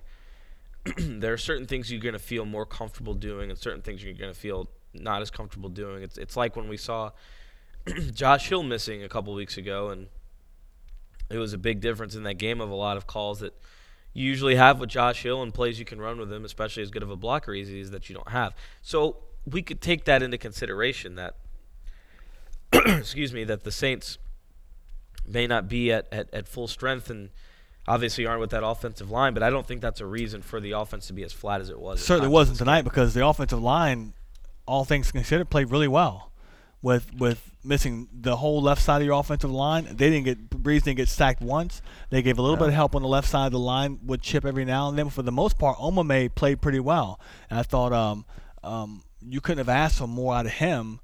there 0.97 1.33
are 1.33 1.39
certain 1.39 1.67
things 1.67 1.91
you're 1.91 2.01
going 2.01 2.13
to 2.15 2.19
feel 2.19 2.45
more 2.45 2.67
comfortable 2.67 3.15
doing 3.15 3.51
and 3.51 3.59
certain 3.59 3.83
things 3.83 4.03
you're 4.03 4.15
going 4.15 4.33
to 4.33 4.39
feel 4.39 4.69
not 4.95 5.23
as 5.23 5.31
comfortable 5.31 5.69
doing. 5.69 6.03
It's 6.03 6.19
it's 6.19 6.37
like 6.37 6.57
when 6.57 6.69
we 6.69 6.77
saw 6.77 7.11
Josh 8.13 8.49
Hill 8.49 8.63
missing 8.63 9.03
a 9.03 9.09
couple 9.09 9.33
weeks 9.35 9.57
ago, 9.57 9.91
and 9.91 10.09
it 11.31 11.39
was 11.39 11.53
a 11.53 11.59
big 11.59 11.81
difference 11.81 12.15
in 12.15 12.23
that 12.25 12.35
game 12.35 12.61
of 12.61 12.71
a 12.71 12.75
lot 12.75 12.97
of 12.97 13.07
calls 13.07 13.41
that 13.41 13.55
you 14.13 14.27
usually 14.29 14.57
have 14.57 14.79
with 14.79 14.91
Josh 14.91 15.23
Hill 15.23 15.43
and 15.43 15.55
plays 15.55 15.79
you 15.79 15.85
can 15.85 16.01
run 16.01 16.19
with 16.19 16.33
him, 16.33 16.45
especially 16.45 16.83
as 16.83 16.91
good 16.91 17.03
of 17.03 17.11
a 17.11 17.17
blocker 17.17 17.55
as 17.55 17.69
he 17.69 17.81
is 17.81 17.91
that 17.93 18.09
you 18.09 18.15
don't 18.15 18.29
have. 18.29 18.55
So 18.83 19.17
we 19.47 19.63
could 19.63 19.81
take 19.81 20.05
that 20.05 20.23
into 20.23 20.37
consideration 20.37 21.15
that 21.15 21.37
excuse 22.73 23.33
me 23.33 23.45
that 23.45 23.65
the 23.65 23.73
Saints 23.73 24.19
may 25.27 25.47
not 25.47 25.69
be 25.69 25.93
at, 25.93 26.07
at, 26.13 26.33
at 26.33 26.49
full 26.49 26.69
strength 26.69 27.11
and 27.11 27.31
obviously 27.87 28.27
aren't 28.27 28.41
with 28.41 28.51
that 28.51 28.65
offensive 28.65 29.11
line, 29.11 29.35
but 29.35 29.43
I 29.43 29.51
don't 29.51 29.67
think 29.67 29.81
that's 29.81 30.01
a 30.01 30.07
reason 30.07 30.43
for 30.43 30.61
the 30.61 30.73
offense 30.73 31.07
to 31.09 31.13
be 31.13 31.23
as 31.25 31.33
flat 31.33 31.61
as 31.61 31.69
it 31.69 31.79
was. 31.79 32.05
certainly 32.05 32.29
wasn't 32.31 32.59
tonight 32.59 32.83
because 32.83 33.15
the 33.15 33.27
offensive 33.27 33.61
line, 33.61 34.15
all 34.67 34.85
things 34.85 35.11
considered, 35.11 35.51
played 35.51 35.71
really 35.71 35.89
well. 35.89 36.31
With 36.81 37.15
with 37.15 37.53
missing 37.63 38.09
the 38.13 38.35
whole 38.35 38.61
left 38.61 38.83
side 38.83 39.03
of 39.03 39.07
your 39.07 39.19
offensive 39.19 39.53
line, 39.53 39.85
they 39.85 40.11
didn't 40.11 40.25
get 40.25 40.51
Brees 40.51 40.83
didn't 40.83 40.97
get 40.97 41.09
sacked 41.09 41.41
once. 41.41 41.81
They 42.11 42.23
gave 42.23 42.39
a 42.39 42.43
little 42.43 42.57
bit 42.57 42.69
of 42.69 42.75
help 42.75 42.97
on 42.97 43.03
the 43.03 43.09
left 43.09 43.29
side 43.29 43.47
of 43.47 43.53
the 43.53 43.61
line 43.61 44.01
with 44.05 44.21
Chip 44.21 44.45
every 44.45 44.65
now 44.65 44.89
and 44.89 44.99
then. 44.99 45.07
But 45.07 45.13
for 45.13 45.23
the 45.23 45.31
most 45.31 45.61
part, 45.61 45.79
Omameh 45.79 46.35
played 46.35 46.61
pretty 46.61 46.81
well, 46.81 47.21
and 47.49 47.61
I 47.61 47.63
thought 47.63 47.93
um, 47.93 48.25
um, 48.65 49.05
you 49.25 49.41
couldn't 49.41 49.59
have 49.59 49.69
asked 49.69 49.99
for 49.99 50.09
more 50.09 50.35
out 50.35 50.47
of 50.47 50.53
him, 50.53 50.99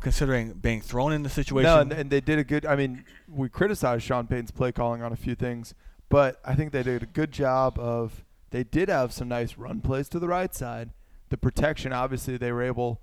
considering 0.00 0.52
being 0.54 0.80
thrown 0.80 1.12
in 1.12 1.22
the 1.22 1.28
situation. 1.28 1.64
No, 1.70 1.80
and, 1.80 1.92
and 1.92 2.10
they 2.10 2.20
did 2.20 2.38
a 2.38 2.44
good. 2.44 2.64
I 2.66 2.76
mean, 2.76 3.04
we 3.28 3.48
criticized 3.48 4.04
Sean 4.04 4.26
Payton's 4.26 4.50
play 4.50 4.72
calling 4.72 5.02
on 5.02 5.12
a 5.12 5.16
few 5.16 5.34
things, 5.34 5.74
but 6.08 6.40
I 6.44 6.54
think 6.54 6.72
they 6.72 6.82
did 6.82 7.02
a 7.02 7.06
good 7.06 7.32
job 7.32 7.78
of. 7.78 8.24
They 8.50 8.62
did 8.62 8.88
have 8.88 9.12
some 9.12 9.28
nice 9.28 9.56
run 9.58 9.80
plays 9.80 10.08
to 10.10 10.18
the 10.20 10.28
right 10.28 10.54
side. 10.54 10.90
The 11.30 11.36
protection, 11.36 11.92
obviously, 11.92 12.36
they 12.36 12.52
were 12.52 12.62
able 12.62 13.00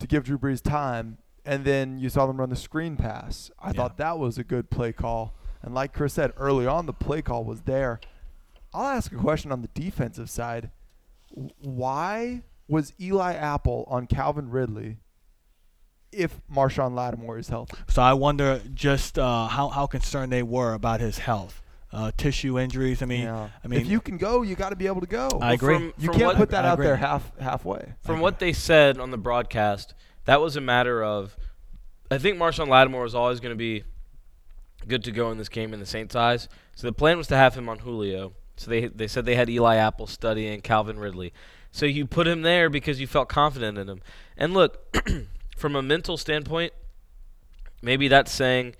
to 0.00 0.06
give 0.08 0.24
Drew 0.24 0.36
Brees 0.36 0.60
time, 0.60 1.18
and 1.46 1.64
then 1.64 1.98
you 1.98 2.08
saw 2.08 2.26
them 2.26 2.38
run 2.40 2.50
the 2.50 2.56
screen 2.56 2.96
pass. 2.96 3.50
I 3.60 3.68
Yeah. 3.68 3.72
thought 3.74 3.96
that 3.98 4.18
was 4.18 4.36
a 4.36 4.44
good 4.44 4.70
play 4.70 4.92
call. 4.92 5.32
And 5.62 5.72
like 5.74 5.92
Chris 5.94 6.14
said 6.14 6.32
early 6.36 6.66
on, 6.66 6.86
the 6.86 6.92
play 6.92 7.22
call 7.22 7.44
was 7.44 7.62
there. 7.62 8.00
I'll 8.74 8.88
ask 8.88 9.12
a 9.12 9.16
question 9.16 9.52
on 9.52 9.62
the 9.62 9.68
defensive 9.68 10.28
side. 10.28 10.70
Why 11.60 12.42
was 12.68 12.92
Eli 13.00 13.34
Apple 13.34 13.84
on 13.88 14.06
Calvin 14.06 14.50
Ridley 14.50 14.98
if 16.16 16.40
Marshon 16.52 16.94
Lattimore 16.94 17.38
is 17.38 17.48
healthy? 17.48 17.76
So 17.88 18.02
I 18.02 18.12
wonder 18.14 18.60
just 18.74 19.18
uh, 19.18 19.46
how 19.48 19.68
how 19.68 19.86
concerned 19.86 20.32
they 20.32 20.42
were 20.42 20.74
about 20.74 21.00
his 21.00 21.18
health, 21.18 21.62
uh, 21.92 22.12
tissue 22.16 22.58
injuries. 22.58 23.02
I 23.02 23.06
mean, 23.06 23.22
Yeah. 23.22 23.48
I 23.64 23.68
mean, 23.68 23.80
if 23.80 23.86
you 23.88 24.00
can 24.00 24.16
go, 24.16 24.42
you 24.42 24.54
got 24.54 24.70
to 24.70 24.76
be 24.76 24.86
able 24.86 25.00
to 25.00 25.06
go. 25.06 25.28
I 25.40 25.52
agree. 25.54 25.74
From, 25.74 25.92
you 25.98 26.06
from 26.08 26.16
can't 26.16 26.26
what, 26.26 26.36
put 26.36 26.50
that 26.50 26.64
out 26.64 26.78
there 26.78 26.96
half 26.96 27.36
halfway. 27.38 27.94
From 28.02 28.20
what 28.20 28.38
they 28.38 28.52
said 28.52 28.98
on 28.98 29.10
the 29.10 29.18
broadcast, 29.18 29.94
that 30.24 30.40
was 30.40 30.56
a 30.56 30.60
matter 30.60 31.02
of. 31.02 31.36
I 32.10 32.18
think 32.18 32.38
Marshon 32.38 32.68
Lattimore 32.68 33.02
was 33.02 33.14
always 33.14 33.40
going 33.40 33.52
to 33.52 33.56
be 33.56 33.84
good 34.86 35.04
to 35.04 35.10
go 35.10 35.30
in 35.30 35.38
this 35.38 35.48
game 35.48 35.72
in 35.72 35.80
the 35.80 35.86
Saints' 35.86 36.14
eyes. 36.14 36.48
So 36.74 36.86
the 36.86 36.92
plan 36.92 37.16
was 37.16 37.26
to 37.28 37.36
have 37.36 37.54
him 37.54 37.68
on 37.68 37.78
Julio. 37.80 38.32
So 38.56 38.70
they 38.70 38.86
they 38.86 39.08
said 39.08 39.24
they 39.24 39.34
had 39.34 39.48
Eli 39.48 39.76
Apple 39.76 40.06
studying 40.06 40.60
Calvin 40.60 40.98
Ridley. 40.98 41.32
So 41.72 41.86
you 41.86 42.06
put 42.06 42.28
him 42.28 42.42
there 42.42 42.70
because 42.70 43.00
you 43.00 43.08
felt 43.08 43.28
confident 43.28 43.78
in 43.78 43.88
him. 43.88 44.00
And 44.36 44.54
look, 44.54 44.96
from 45.56 45.76
a 45.76 45.82
mental 45.82 46.16
standpoint, 46.16 46.72
maybe 47.82 48.08
that's 48.08 48.32
saying, 48.32 48.74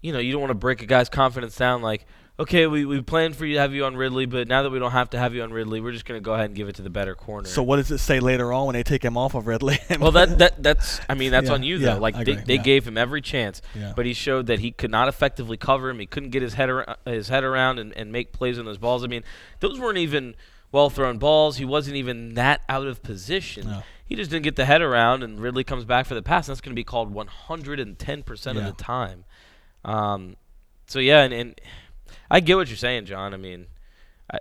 you 0.00 0.12
know, 0.12 0.18
you 0.18 0.32
don't 0.32 0.40
want 0.40 0.50
to 0.50 0.54
break 0.54 0.82
a 0.82 0.86
guy's 0.86 1.08
confidence 1.08 1.56
down. 1.56 1.82
Like, 1.82 2.06
okay, 2.38 2.68
we 2.68 2.84
we 2.84 3.00
planned 3.02 3.34
for 3.34 3.44
you 3.44 3.54
to 3.54 3.60
have 3.60 3.72
you 3.74 3.84
on 3.84 3.96
Ridley, 3.96 4.26
but 4.26 4.46
now 4.46 4.62
that 4.62 4.70
we 4.70 4.78
don't 4.78 4.92
have 4.92 5.10
to 5.10 5.18
have 5.18 5.34
you 5.34 5.42
on 5.42 5.52
Ridley, 5.52 5.80
we're 5.80 5.90
just 5.92 6.04
going 6.04 6.20
to 6.20 6.24
go 6.24 6.34
ahead 6.34 6.46
and 6.46 6.54
give 6.54 6.68
it 6.68 6.76
to 6.76 6.82
the 6.82 6.90
better 6.90 7.16
corner. 7.16 7.48
so 7.48 7.62
what 7.64 7.76
does 7.76 7.90
it 7.90 7.98
say 7.98 8.20
later 8.20 8.52
on 8.52 8.66
when 8.66 8.74
they 8.74 8.84
take 8.84 9.04
him 9.04 9.16
off 9.16 9.34
of 9.34 9.46
Ridley? 9.48 9.78
Well, 9.98 10.12
that, 10.12 10.38
that 10.38 10.62
that's 10.62 11.00
I 11.08 11.14
mean 11.14 11.32
that's 11.32 11.48
Yeah, 11.48 11.54
on 11.54 11.62
you 11.64 11.78
yeah, 11.78 11.94
though. 11.94 12.00
Like 12.00 12.14
I 12.14 12.22
they, 12.22 12.32
agree, 12.32 12.44
they 12.46 12.54
yeah. 12.54 12.62
gave 12.62 12.86
him 12.86 12.96
every 12.96 13.20
chance, 13.20 13.60
Yeah. 13.74 13.92
but 13.96 14.06
he 14.06 14.12
showed 14.14 14.46
that 14.46 14.60
he 14.60 14.70
could 14.70 14.92
not 14.92 15.08
effectively 15.08 15.56
cover 15.56 15.90
him. 15.90 15.98
He 15.98 16.06
couldn't 16.06 16.30
get 16.30 16.42
his 16.42 16.54
head 16.54 16.70
ar- 16.70 16.96
his 17.04 17.28
head 17.28 17.42
around 17.42 17.80
and, 17.80 17.92
and 17.94 18.12
make 18.12 18.32
plays 18.32 18.58
on 18.58 18.64
those 18.64 18.78
balls. 18.78 19.02
I 19.02 19.08
mean, 19.08 19.24
those 19.58 19.80
weren't 19.80 19.98
even 19.98 20.36
well 20.72 20.90
thrown 20.90 21.18
balls. 21.18 21.56
He 21.56 21.64
wasn't 21.64 21.96
even 21.96 22.34
that 22.34 22.62
out 22.68 22.86
of 22.86 23.02
position. 23.02 23.66
No. 23.68 23.82
He 24.04 24.16
just 24.16 24.30
didn't 24.30 24.44
get 24.44 24.56
the 24.56 24.64
head 24.64 24.80
around, 24.80 25.22
and 25.22 25.38
Ridley 25.38 25.64
comes 25.64 25.84
back 25.84 26.06
for 26.06 26.14
the 26.14 26.22
pass. 26.22 26.48
And 26.48 26.54
that's 26.54 26.60
going 26.62 26.72
to 26.74 26.78
be 26.78 26.84
called 26.84 27.12
110 27.12 28.22
percent 28.22 28.56
Yeah. 28.58 28.66
of 28.68 28.76
the 28.76 28.82
time. 28.82 29.24
Um, 29.84 30.36
so 30.86 30.98
yeah, 30.98 31.22
and, 31.22 31.32
and 31.34 31.60
I 32.30 32.40
get 32.40 32.56
what 32.56 32.68
you're 32.68 32.76
saying, 32.76 33.04
John. 33.06 33.34
I 33.34 33.36
mean, 33.36 33.66
I 34.32 34.38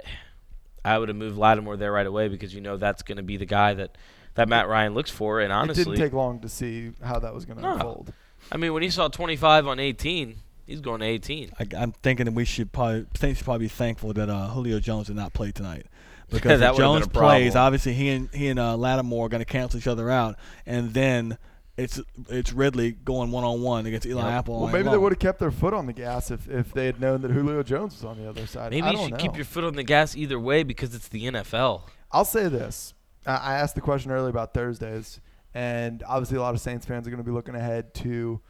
I 0.85 0.97
would 0.97 1.09
have 1.09 1.17
moved 1.17 1.37
Lattimore 1.37 1.75
there 1.77 1.91
right 1.91 2.07
away 2.07 2.27
because 2.29 2.53
you 2.53 2.61
know 2.61 2.77
that's 2.77 3.03
going 3.03 3.17
to 3.17 3.23
be 3.23 3.35
the 3.37 3.45
guy 3.45 3.73
that 3.73 3.97
that 4.35 4.47
Matt 4.47 4.67
Ryan 4.69 4.93
looks 4.93 5.11
for. 5.11 5.41
And 5.41 5.51
honestly, 5.51 5.81
it 5.81 5.85
didn't 5.85 5.97
take 5.99 6.13
long 6.13 6.39
to 6.41 6.49
see 6.49 6.91
how 7.03 7.19
that 7.19 7.33
was 7.33 7.45
going 7.45 7.57
to 7.57 7.63
No. 7.63 7.73
unfold. 7.73 8.13
I 8.51 8.57
mean, 8.57 8.71
when 8.73 8.83
he 8.83 8.89
saw 8.89 9.07
25 9.09 9.67
on 9.67 9.79
18, 9.79 10.37
he's 10.65 10.79
going 10.79 11.01
to 11.01 11.05
18. 11.05 11.51
I, 11.59 11.65
I'm 11.77 11.91
thinking 11.91 12.25
that 12.25 12.33
we 12.33 12.45
should 12.45 12.71
probably 12.71 13.05
Saints 13.15 13.39
should 13.39 13.45
probably 13.45 13.65
be 13.65 13.69
thankful 13.69 14.13
that 14.13 14.29
uh, 14.29 14.47
Julio 14.49 14.79
Jones 14.79 15.07
did 15.07 15.15
not 15.17 15.33
play 15.33 15.51
tonight. 15.51 15.87
Because 16.31 16.61
if 16.61 16.75
Jones 16.75 17.07
plays, 17.07 17.55
obviously 17.55 17.93
he 17.93 18.09
and 18.09 18.29
he 18.33 18.49
and 18.49 18.59
uh, 18.59 18.75
Lattimore 18.75 19.27
are 19.27 19.29
going 19.29 19.39
to 19.39 19.45
cancel 19.45 19.79
each 19.79 19.87
other 19.87 20.09
out, 20.09 20.35
and 20.65 20.93
then 20.93 21.37
it's 21.77 22.01
it's 22.29 22.51
Ridley 22.51 22.91
going 22.91 23.31
one 23.31 23.43
on 23.45 23.61
one 23.61 23.85
against 23.85 24.05
Eli 24.05 24.23
Yep. 24.23 24.31
Apple. 24.33 24.55
Well, 24.55 24.65
night 24.67 24.73
maybe 24.73 24.89
they 24.89 24.97
would 24.97 25.13
have 25.13 25.19
kept 25.19 25.39
their 25.39 25.51
foot 25.51 25.73
on 25.73 25.85
the 25.85 25.93
gas 25.93 26.29
if, 26.31 26.49
if 26.49 26.73
they 26.73 26.85
had 26.87 26.99
known 26.99 27.21
that 27.21 27.31
Julio 27.31 27.63
Jones 27.63 27.93
was 27.93 28.03
on 28.03 28.17
the 28.21 28.27
other 28.27 28.45
side. 28.45 28.71
Maybe 28.71 28.81
I 28.87 28.91
you 28.91 28.97
don't 28.97 29.05
should 29.05 29.11
know. 29.13 29.17
keep 29.19 29.35
your 29.37 29.45
foot 29.45 29.63
on 29.63 29.75
the 29.75 29.83
gas 29.83 30.17
either 30.17 30.37
way 30.39 30.63
because 30.63 30.93
it's 30.93 31.07
the 31.07 31.25
NFL. 31.27 31.83
I'll 32.11 32.25
say 32.25 32.49
this. 32.49 32.93
I 33.25 33.35
I 33.35 33.53
asked 33.59 33.75
the 33.75 33.81
question 33.81 34.11
earlier 34.11 34.29
about 34.29 34.53
Thursdays, 34.53 35.21
and 35.53 36.03
obviously 36.07 36.37
a 36.37 36.41
lot 36.41 36.53
of 36.55 36.59
Saints 36.59 36.85
fans 36.85 37.07
are 37.07 37.11
going 37.11 37.23
to 37.23 37.29
be 37.29 37.31
looking 37.33 37.55
ahead 37.55 37.93
to 37.95 38.41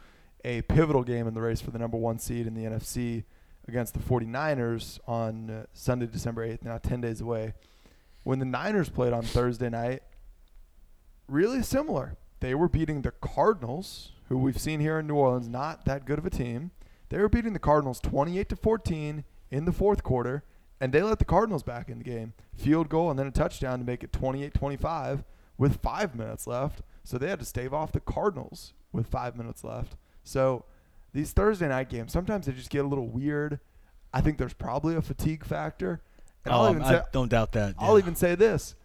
a 0.44 0.62
pivotal 0.64 1.04
game 1.04 1.28
in 1.28 1.34
the 1.36 1.42
race 1.42 1.62
for 1.62 1.70
the 1.72 1.78
number 1.80 1.98
one 1.98 2.18
seed 2.18 2.48
in 2.48 2.54
the 2.56 2.64
NFC 2.64 3.26
against 3.68 3.94
the 3.94 4.00
49ers 4.00 5.00
on 5.08 5.50
uh, 5.50 5.66
Sunday, 5.74 6.08
December 6.08 6.48
8th, 6.48 6.64
now 6.64 6.78
10 6.78 7.02
days 7.02 7.22
away. 7.22 7.54
When 8.24 8.40
the 8.40 8.46
Niners 8.46 8.90
played 8.90 9.14
on 9.14 9.24
Thursday 9.24 9.70
night, 9.70 10.04
really 11.28 11.62
similar. 11.62 12.18
They 12.40 12.54
were 12.56 12.70
beating 12.70 13.02
the 13.02 13.12
Cardinals, 13.12 14.12
who 14.30 14.38
we've 14.38 14.60
seen 14.60 14.80
here 14.80 15.00
in 15.00 15.08
New 15.08 15.16
Orleans, 15.16 15.48
not 15.48 15.86
that 15.86 16.06
good 16.06 16.20
of 16.20 16.26
a 16.26 16.30
team. 16.30 16.72
They 17.10 17.20
were 17.20 17.30
beating 17.30 17.54
the 17.54 17.60
Cardinals 17.60 18.00
28 18.00 18.50
to 18.50 18.56
14 18.56 19.24
in 19.50 19.66
the 19.66 19.72
fourth 19.72 20.04
quarter, 20.04 20.44
and 20.80 20.94
they 20.94 21.02
let 21.02 21.20
the 21.20 21.26
Cardinals 21.26 21.64
back 21.64 21.90
in 21.90 21.98
the 21.98 22.04
game. 22.04 22.34
Field 22.56 22.90
goal 22.90 23.10
and 23.10 23.18
then 23.18 23.28
a 23.28 23.32
touchdown 23.32 23.80
to 23.80 23.86
make 23.86 24.04
it 24.04 24.12
28-25 24.12 25.24
with 25.58 25.82
5 25.82 26.16
minutes 26.16 26.46
left. 26.46 26.82
So 27.04 27.18
they 27.18 27.30
had 27.30 27.40
to 27.40 27.46
stave 27.46 27.74
off 27.74 27.92
the 27.92 28.00
Cardinals 28.00 28.74
with 28.92 29.08
5 29.08 29.36
minutes 29.36 29.64
left. 29.64 29.96
So 30.24 30.66
these 31.14 31.32
Thursday 31.32 31.68
night 31.68 31.90
games, 31.90 32.12
sometimes 32.12 32.46
they 32.46 32.52
just 32.52 32.70
get 32.70 32.86
a 32.86 32.88
little 32.88 33.08
weird. 33.08 33.60
I 34.14 34.22
think 34.22 34.38
there's 34.38 34.54
probably 34.54 34.96
a 34.96 35.02
fatigue 35.02 35.46
factor. 35.46 36.02
And 36.46 36.54
I'll 36.54 36.64
Um, 36.66 36.76
even 36.78 36.88
I 36.88 36.92
say 37.00 37.02
don't 37.12 37.30
doubt 37.30 37.52
that. 37.54 37.76
I'll 37.78 37.94
yeah. 37.98 38.04
even 38.04 38.16
say 38.16 38.36
this. 38.36 38.76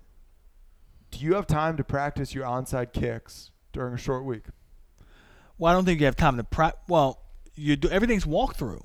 Do 1.11 1.19
you 1.25 1.35
have 1.35 1.47
time 1.47 1.77
to 1.77 1.85
practice 1.85 2.35
your 2.35 2.45
onside 2.47 2.93
kicks 2.93 3.51
during 3.73 3.95
a 3.95 3.99
short 3.99 4.25
week? 4.25 4.45
Well, 5.59 5.71
I 5.71 5.75
don't 5.75 5.85
think 5.85 6.01
you 6.01 6.07
have 6.07 6.17
time 6.17 6.37
to 6.39 6.45
practice. 6.45 6.81
Well, 6.89 7.21
you 7.55 7.77
do 7.77 7.89
everything's 7.91 8.25
walkthrough. 8.25 8.85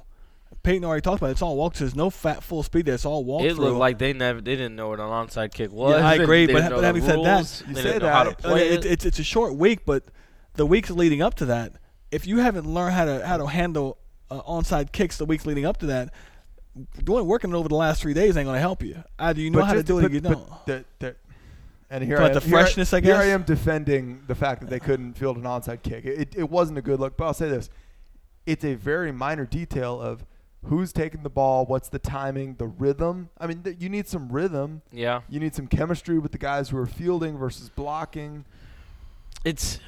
Payton 0.63 0.83
already 0.83 1.01
talked 1.01 1.19
about 1.21 1.27
it. 1.29 1.31
It's 1.31 1.41
all 1.41 1.55
walk. 1.55 1.75
There's 1.75 1.95
no 1.95 2.09
fat 2.09 2.43
full 2.43 2.61
speed 2.63 2.85
there. 2.85 2.95
It's 2.95 3.05
all 3.05 3.23
walkthrough. 3.25 3.45
It 3.51 3.57
looked 3.57 3.77
like 3.77 3.97
they 3.97 4.11
never 4.13 4.41
they 4.41 4.55
didn't 4.57 4.75
know 4.75 4.89
what 4.89 4.99
an 4.99 5.05
onside 5.05 5.53
kick 5.53 5.71
was. 5.71 5.95
I 6.01 6.15
agree, 6.21 6.45
but- 6.45 6.63
know 6.63 6.69
but 6.71 6.81
the 6.81 6.85
having 6.87 7.01
said 7.03 7.19
that- 7.23 7.35
rules. 7.37 7.63
You 7.67 7.73
they 7.73 7.81
say 7.81 7.87
didn't 7.93 8.03
know 8.03 8.09
how 8.09 8.23
to 8.23 8.41
that, 8.41 8.45
I 8.45 8.53
mean, 8.55 8.63
it, 8.63 8.73
it. 8.73 8.85
it's 8.85 9.05
it's 9.05 9.19
a 9.19 9.23
short 9.23 9.55
week, 9.55 9.85
but 9.85 10.03
the 10.55 10.65
weeks 10.65 10.89
leading 10.89 11.21
up 11.21 11.35
to 11.35 11.45
that, 11.45 11.73
if 12.11 12.25
you 12.27 12.39
haven't 12.39 12.65
learned 12.65 12.93
how 12.93 13.05
to 13.05 13.25
how 13.25 13.37
to 13.37 13.45
handle 13.47 13.97
uh, 14.31 14.41
onside 14.43 14.91
kicks 14.91 15.17
the 15.17 15.25
weeks 15.25 15.45
leading 15.45 15.65
up 15.65 15.77
to 15.77 15.85
that, 15.87 16.13
doing 17.03 17.25
working 17.25 17.53
over 17.53 17.67
the 17.69 17.75
last 17.75 18.01
three 18.01 18.13
days 18.13 18.37
ain't 18.37 18.45
going 18.45 18.55
to 18.55 18.59
help 18.61 18.83
you. 18.83 19.03
Either 19.19 19.39
you 19.41 19.49
know 19.49 19.63
how 19.63 19.73
to 19.73 19.83
do 19.83 19.99
it, 19.99 20.03
but, 20.03 20.11
or 20.11 20.13
you 20.13 20.21
don't. 20.21 20.65
the- 20.65 20.85
the- 20.99 21.15
and 21.89 22.03
here 22.03 22.17
But 22.17 22.23
I 22.23 22.27
am, 22.27 22.33
the 22.33 22.39
here 22.41 22.57
I- 22.57 22.61
freshness, 22.63 22.93
I 22.93 22.99
Here 22.99 23.15
I 23.15 23.25
am 23.27 23.43
defending 23.43 24.23
the 24.27 24.35
fact 24.35 24.59
that 24.59 24.69
they 24.69 24.79
couldn't 24.79 25.13
field 25.13 25.37
an 25.37 25.43
onside 25.43 25.83
kick. 25.83 26.03
It, 26.03 26.35
it 26.35 26.49
wasn't 26.49 26.77
a 26.77 26.81
good 26.81 26.99
look, 26.99 27.15
but 27.15 27.23
I'll 27.25 27.33
say 27.33 27.47
this: 27.47 27.69
it's 28.45 28.65
a 28.65 28.73
very 28.75 29.13
minor 29.13 29.45
detail 29.45 30.01
of 30.01 30.25
who's 30.65 30.91
taking 30.91 31.23
the 31.23 31.29
ball, 31.29 31.65
what's 31.65 31.87
the 31.87 31.99
timing, 31.99 32.55
the 32.55 32.65
rhythm. 32.67 33.29
I 33.37 33.47
mean, 33.47 33.63
th- 33.63 33.77
you 33.79 33.87
need 33.87 34.05
some 34.09 34.27
rhythm. 34.29 34.81
yeah, 34.91 35.21
You 35.29 35.39
need 35.39 35.55
some 35.55 35.67
chemistry 35.67 36.19
with 36.19 36.33
the 36.33 36.37
guys 36.37 36.67
who 36.69 36.77
are 36.77 36.85
fielding 36.87 37.37
versus 37.37 37.69
blocking. 37.69 38.43
it's 39.45 39.79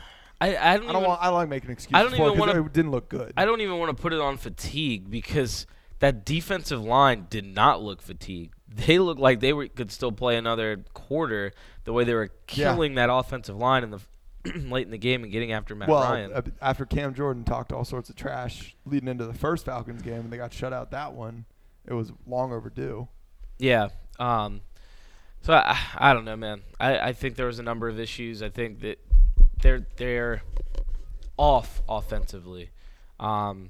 I 0.41 0.47
I 0.47 0.51
don't, 0.51 0.61
I 0.61 0.77
don't 0.77 0.89
even, 0.97 1.03
want. 1.09 1.21
I 1.21 1.29
like 1.29 1.49
making 1.49 1.69
excuses 1.71 1.95
I 1.95 2.03
don't 2.03 2.15
for 2.15 2.29
it 2.29 2.37
wanna- 2.37 2.63
it 2.65 2.73
didn't 2.73 2.91
look 2.91 3.09
good. 3.09 3.33
I 3.35 3.45
don't 3.45 3.61
even 3.61 3.77
want 3.77 3.95
to 3.95 4.01
put 4.01 4.13
it 4.13 4.21
on 4.21 4.37
fatigue 4.37 5.09
because 5.09 5.65
that 5.99 6.25
defensive 6.25 6.81
line 6.81 7.27
did 7.29 7.45
not 7.45 7.81
look 7.81 8.01
fatigued. 8.01 8.53
They 8.67 8.99
looked 8.99 9.19
like 9.19 9.39
they 9.41 9.51
were 9.53 9.67
could 9.67 9.91
still 9.91 10.11
play 10.11 10.37
another 10.37 10.83
quarter 10.93 11.51
the 11.83 11.91
way 11.93 12.03
they 12.03 12.13
were 12.13 12.29
Yeah. 12.53 12.71
killing 12.71 12.95
that 12.95 13.09
offensive 13.11 13.57
line 13.57 13.83
in 13.83 13.91
the 13.91 13.99
late 14.69 14.85
in 14.85 14.91
the 14.91 14.97
game 14.97 15.23
and 15.23 15.31
getting 15.33 15.51
after 15.51 15.75
Matt 15.75 15.89
well, 15.89 16.01
Ryan. 16.03 16.31
uh, 16.31 16.41
after 16.61 16.85
Cam 16.85 17.13
Jordan 17.13 17.43
talked 17.43 17.73
all 17.73 17.83
sorts 17.83 18.09
of 18.09 18.15
trash 18.15 18.75
leading 18.85 19.09
into 19.09 19.25
the 19.25 19.33
first 19.33 19.65
Falcons 19.65 20.01
game, 20.01 20.19
and 20.21 20.31
they 20.31 20.37
got 20.37 20.53
shut 20.53 20.71
out 20.71 20.91
that 20.91 21.11
one, 21.11 21.43
it 21.85 21.93
was 21.93 22.13
long 22.25 22.53
overdue. 22.53 23.09
Yeah. 23.57 23.89
Um, 24.17 24.61
so 25.41 25.53
I, 25.53 25.77
I 25.97 26.13
don't 26.13 26.23
know, 26.23 26.37
man. 26.37 26.61
I, 26.79 26.99
I 27.09 27.13
think 27.13 27.35
there 27.35 27.47
was 27.47 27.59
a 27.59 27.63
number 27.63 27.89
of 27.89 27.99
issues. 27.99 28.41
I 28.41 28.47
think 28.49 28.79
that 28.79 28.99
they're 29.61 29.85
they're 29.97 30.41
off 31.37 31.81
offensively, 31.87 32.69
um, 33.19 33.69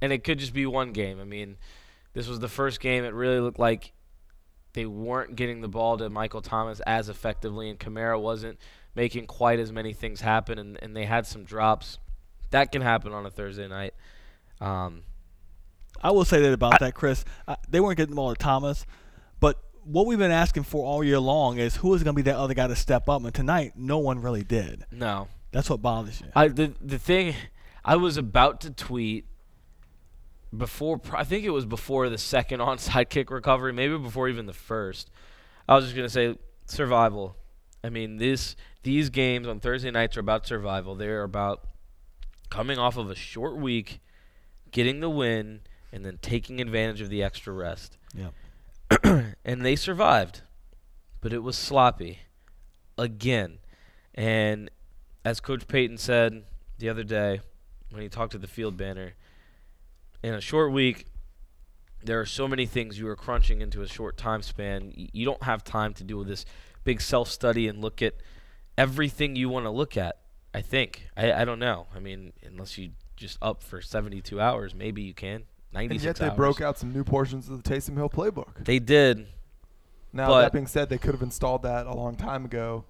and 0.00 0.12
it 0.12 0.24
could 0.24 0.38
just 0.38 0.52
be 0.52 0.66
one 0.66 0.92
game. 0.92 1.20
I 1.20 1.24
mean, 1.24 1.56
this 2.12 2.28
was 2.28 2.40
the 2.40 2.48
first 2.48 2.80
game. 2.80 3.04
It 3.04 3.14
really 3.14 3.40
looked 3.40 3.58
like 3.58 3.92
they 4.72 4.86
weren't 4.86 5.36
getting 5.36 5.60
the 5.60 5.68
ball 5.68 5.98
to 5.98 6.08
Michael 6.08 6.42
Thomas 6.42 6.80
as 6.80 7.08
effectively, 7.08 7.70
and 7.70 7.78
Kamara 7.78 8.20
wasn't 8.20 8.58
making 8.94 9.26
quite 9.26 9.58
as 9.58 9.72
many 9.72 9.92
things 9.92 10.20
happen, 10.20 10.58
and, 10.58 10.78
and 10.82 10.96
they 10.96 11.04
had 11.04 11.26
some 11.26 11.44
drops. 11.44 11.98
That 12.50 12.72
can 12.72 12.82
happen 12.82 13.12
on 13.12 13.26
a 13.26 13.30
Thursday 13.30 13.68
night. 13.68 13.94
Um, 14.60 15.02
I 16.02 16.10
will 16.10 16.24
say 16.24 16.40
that 16.42 16.52
about 16.52 16.80
that, 16.80 16.94
Chris. 16.94 17.24
Uh, 17.46 17.56
they 17.68 17.80
weren't 17.80 17.96
getting 17.96 18.10
the 18.10 18.16
ball 18.16 18.34
to 18.34 18.38
Thomas, 18.38 18.86
but 19.38 19.62
what 19.84 20.06
we've 20.06 20.18
been 20.18 20.30
asking 20.30 20.64
for 20.64 20.84
all 20.84 21.02
year 21.02 21.18
long 21.18 21.58
is 21.58 21.76
who 21.76 21.94
is 21.94 22.02
going 22.02 22.14
to 22.14 22.22
be 22.22 22.30
that 22.30 22.36
other 22.36 22.54
guy 22.54 22.66
to 22.66 22.76
step 22.76 23.08
up, 23.08 23.24
and 23.24 23.34
tonight 23.34 23.72
no 23.76 23.98
one 23.98 24.20
really 24.20 24.42
did. 24.42 24.84
No. 24.90 25.28
That's 25.52 25.68
what 25.68 25.82
bothers 25.82 26.20
you. 26.20 26.28
I 26.34 26.48
the 26.48 26.72
the 26.80 26.98
thing 26.98 27.34
I 27.84 27.96
was 27.96 28.16
about 28.16 28.60
to 28.62 28.70
tweet 28.70 29.26
before 30.56 31.00
I 31.12 31.24
think 31.24 31.44
it 31.44 31.50
was 31.50 31.66
before 31.66 32.08
the 32.08 32.18
second 32.18 32.60
onside 32.60 33.08
kick 33.08 33.30
recovery, 33.30 33.72
maybe 33.72 33.96
before 33.98 34.28
even 34.28 34.46
the 34.46 34.52
first. 34.52 35.10
I 35.68 35.74
was 35.74 35.84
just 35.86 35.96
gonna 35.96 36.08
say 36.08 36.36
survival. 36.66 37.36
I 37.82 37.90
mean 37.90 38.18
this 38.18 38.54
these 38.82 39.10
games 39.10 39.46
on 39.46 39.60
Thursday 39.60 39.90
nights 39.90 40.16
are 40.16 40.20
about 40.20 40.46
survival. 40.46 40.94
They're 40.94 41.24
about 41.24 41.66
coming 42.48 42.78
off 42.78 42.96
of 42.96 43.10
a 43.10 43.14
short 43.14 43.56
week, 43.56 44.00
getting 44.70 45.00
the 45.00 45.10
win, 45.10 45.60
and 45.92 46.04
then 46.04 46.18
taking 46.22 46.60
advantage 46.60 47.00
of 47.00 47.08
the 47.10 47.22
extra 47.22 47.52
rest. 47.52 47.96
Yeah. 48.14 48.28
and 49.44 49.64
they 49.64 49.76
survived, 49.76 50.42
but 51.20 51.32
it 51.32 51.42
was 51.42 51.56
sloppy 51.56 52.20
again. 52.98 53.58
And 54.14 54.70
as 55.24 55.40
Coach 55.40 55.68
Payton 55.68 55.98
said 55.98 56.44
the 56.78 56.88
other 56.88 57.04
day 57.04 57.40
when 57.90 58.02
he 58.02 58.08
talked 58.08 58.32
to 58.32 58.38
the 58.38 58.46
field 58.46 58.76
banner, 58.76 59.14
in 60.22 60.34
a 60.34 60.40
short 60.40 60.72
week, 60.72 61.06
there 62.02 62.20
are 62.20 62.26
so 62.26 62.48
many 62.48 62.66
things 62.66 62.98
you 62.98 63.08
are 63.08 63.16
crunching 63.16 63.60
into 63.60 63.82
a 63.82 63.88
short 63.88 64.16
time 64.16 64.42
span. 64.42 64.92
You 64.94 65.24
don't 65.24 65.42
have 65.42 65.64
time 65.64 65.94
to 65.94 66.04
do 66.04 66.24
this 66.24 66.44
big 66.84 67.00
self 67.00 67.28
study 67.30 67.68
and 67.68 67.80
look 67.80 68.02
at 68.02 68.14
everything 68.76 69.36
you 69.36 69.48
want 69.48 69.66
to 69.66 69.70
look 69.70 69.96
at. 69.96 70.16
I 70.52 70.62
think. 70.62 71.08
I, 71.16 71.32
I 71.32 71.44
don't 71.44 71.58
know. 71.58 71.86
I 71.94 72.00
mean, 72.00 72.32
unless 72.44 72.76
you 72.76 72.90
just 73.16 73.38
up 73.40 73.62
for 73.62 73.80
72 73.80 74.40
hours, 74.40 74.74
maybe 74.74 75.02
you 75.02 75.14
can. 75.14 75.44
96 75.72 76.02
And 76.02 76.04
yet 76.04 76.16
they 76.16 76.26
hours. 76.30 76.36
broke 76.36 76.60
out 76.60 76.78
some 76.78 76.92
new 76.92 77.04
portions 77.04 77.48
of 77.48 77.62
the 77.62 77.68
Taysom 77.70 77.94
Hill 77.96 78.08
playbook. 78.10 78.64
They 78.64 78.78
did. 78.78 79.26
Now 80.12 80.28
But- 80.28 80.42
that 80.42 80.52
being 80.52 80.66
said, 80.66 80.88
they 80.88 80.98
could 80.98 81.12
have 81.12 81.22
installed 81.22 81.62
that 81.62 81.86
a 81.86 81.94
long 81.94 82.16
time 82.16 82.44
ago, 82.44 82.84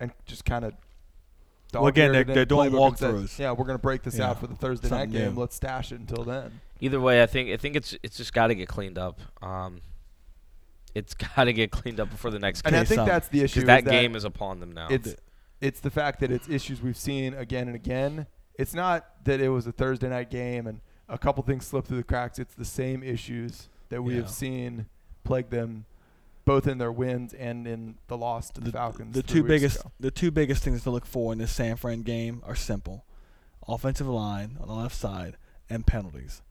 and 0.00 0.10
just 0.26 0.44
kind 0.44 0.64
of. 0.64 0.74
Well, 1.72 1.86
again, 1.86 2.12
they're- 2.12 2.24
they're 2.24 2.44
doing 2.44 2.70
walkthroughs. 2.70 3.38
Yeah, 3.38 3.50
we're 3.50 3.64
going 3.64 3.78
to 3.78 3.82
break 3.82 4.02
this 4.02 4.18
Yeah, 4.18 4.30
out 4.30 4.40
for 4.40 4.46
the 4.46 4.54
Thursday 4.54 4.88
night 4.90 5.10
game. 5.10 5.34
new. 5.34 5.40
Let's 5.40 5.56
stash 5.56 5.90
it 5.92 5.98
until 6.00 6.22
then. 6.24 6.60
Either 6.80 7.00
way, 7.00 7.22
I 7.22 7.26
think 7.26 7.50
I 7.50 7.56
think 7.56 7.74
it's 7.76 7.96
it's 8.02 8.16
just 8.16 8.32
got 8.32 8.48
to 8.48 8.54
get 8.54 8.68
cleaned 8.68 8.98
up. 8.98 9.20
Um, 9.42 9.80
it's 10.94 11.14
got 11.36 11.44
to 11.44 11.52
get 11.52 11.70
cleaned 11.70 11.98
up 12.00 12.10
before 12.10 12.30
the 12.30 12.38
next 12.38 12.62
And 12.64 12.72
game. 12.74 12.80
I 12.80 12.84
think 12.84 12.96
some. 12.98 13.06
that's 13.08 13.28
the 13.28 13.40
issue. 13.42 13.60
Because 13.60 13.78
is 13.78 13.84
that 13.84 13.90
game 13.90 14.14
is 14.16 14.24
upon 14.24 14.60
them 14.60 14.72
now. 14.72 14.88
it's 14.90 15.14
it's 15.60 15.80
the 15.80 15.90
fact 15.90 16.20
that 16.20 16.30
it's 16.30 16.48
issues 16.48 16.80
we've 16.82 16.96
seen 16.96 17.34
again 17.34 17.66
and 17.68 17.74
again. 17.76 18.26
It's 18.56 18.74
not 18.74 19.06
that 19.24 19.40
it 19.40 19.48
was 19.48 19.66
a 19.66 19.72
Thursday 19.72 20.08
night 20.08 20.30
game 20.30 20.66
and 20.66 20.80
a 21.08 21.18
couple 21.18 21.42
things 21.42 21.66
slip 21.66 21.86
through 21.86 21.98
the 21.98 22.02
cracks. 22.04 22.38
It's 22.38 22.54
the 22.54 22.64
same 22.64 23.02
issues 23.02 23.68
that 23.88 24.02
we 24.02 24.14
Yeah. 24.14 24.22
have 24.22 24.30
seen 24.30 24.86
plague 25.24 25.50
them, 25.50 25.84
both 26.44 26.66
in 26.66 26.78
their 26.78 26.92
wins 26.92 27.32
and 27.34 27.66
in 27.66 27.96
the 28.08 28.16
loss 28.16 28.50
to 28.52 28.60
the, 28.60 28.72
Falcons. 28.72 29.14
The 29.14 29.22
two 29.22 29.42
biggest 29.42 29.80
ago. 29.80 29.92
the 30.00 30.10
two 30.10 30.30
biggest 30.30 30.62
things 30.62 30.82
to 30.84 30.90
look 30.90 31.06
for 31.06 31.32
in 31.32 31.38
this 31.38 31.52
San 31.52 31.76
Fran 31.76 32.02
game 32.02 32.42
are 32.44 32.54
simple: 32.54 33.04
offensive 33.66 34.06
line 34.08 34.56
on 34.60 34.68
the 34.68 34.74
left 34.74 34.94
side 34.96 35.36
and 35.70 35.86
penalties. 35.86 36.42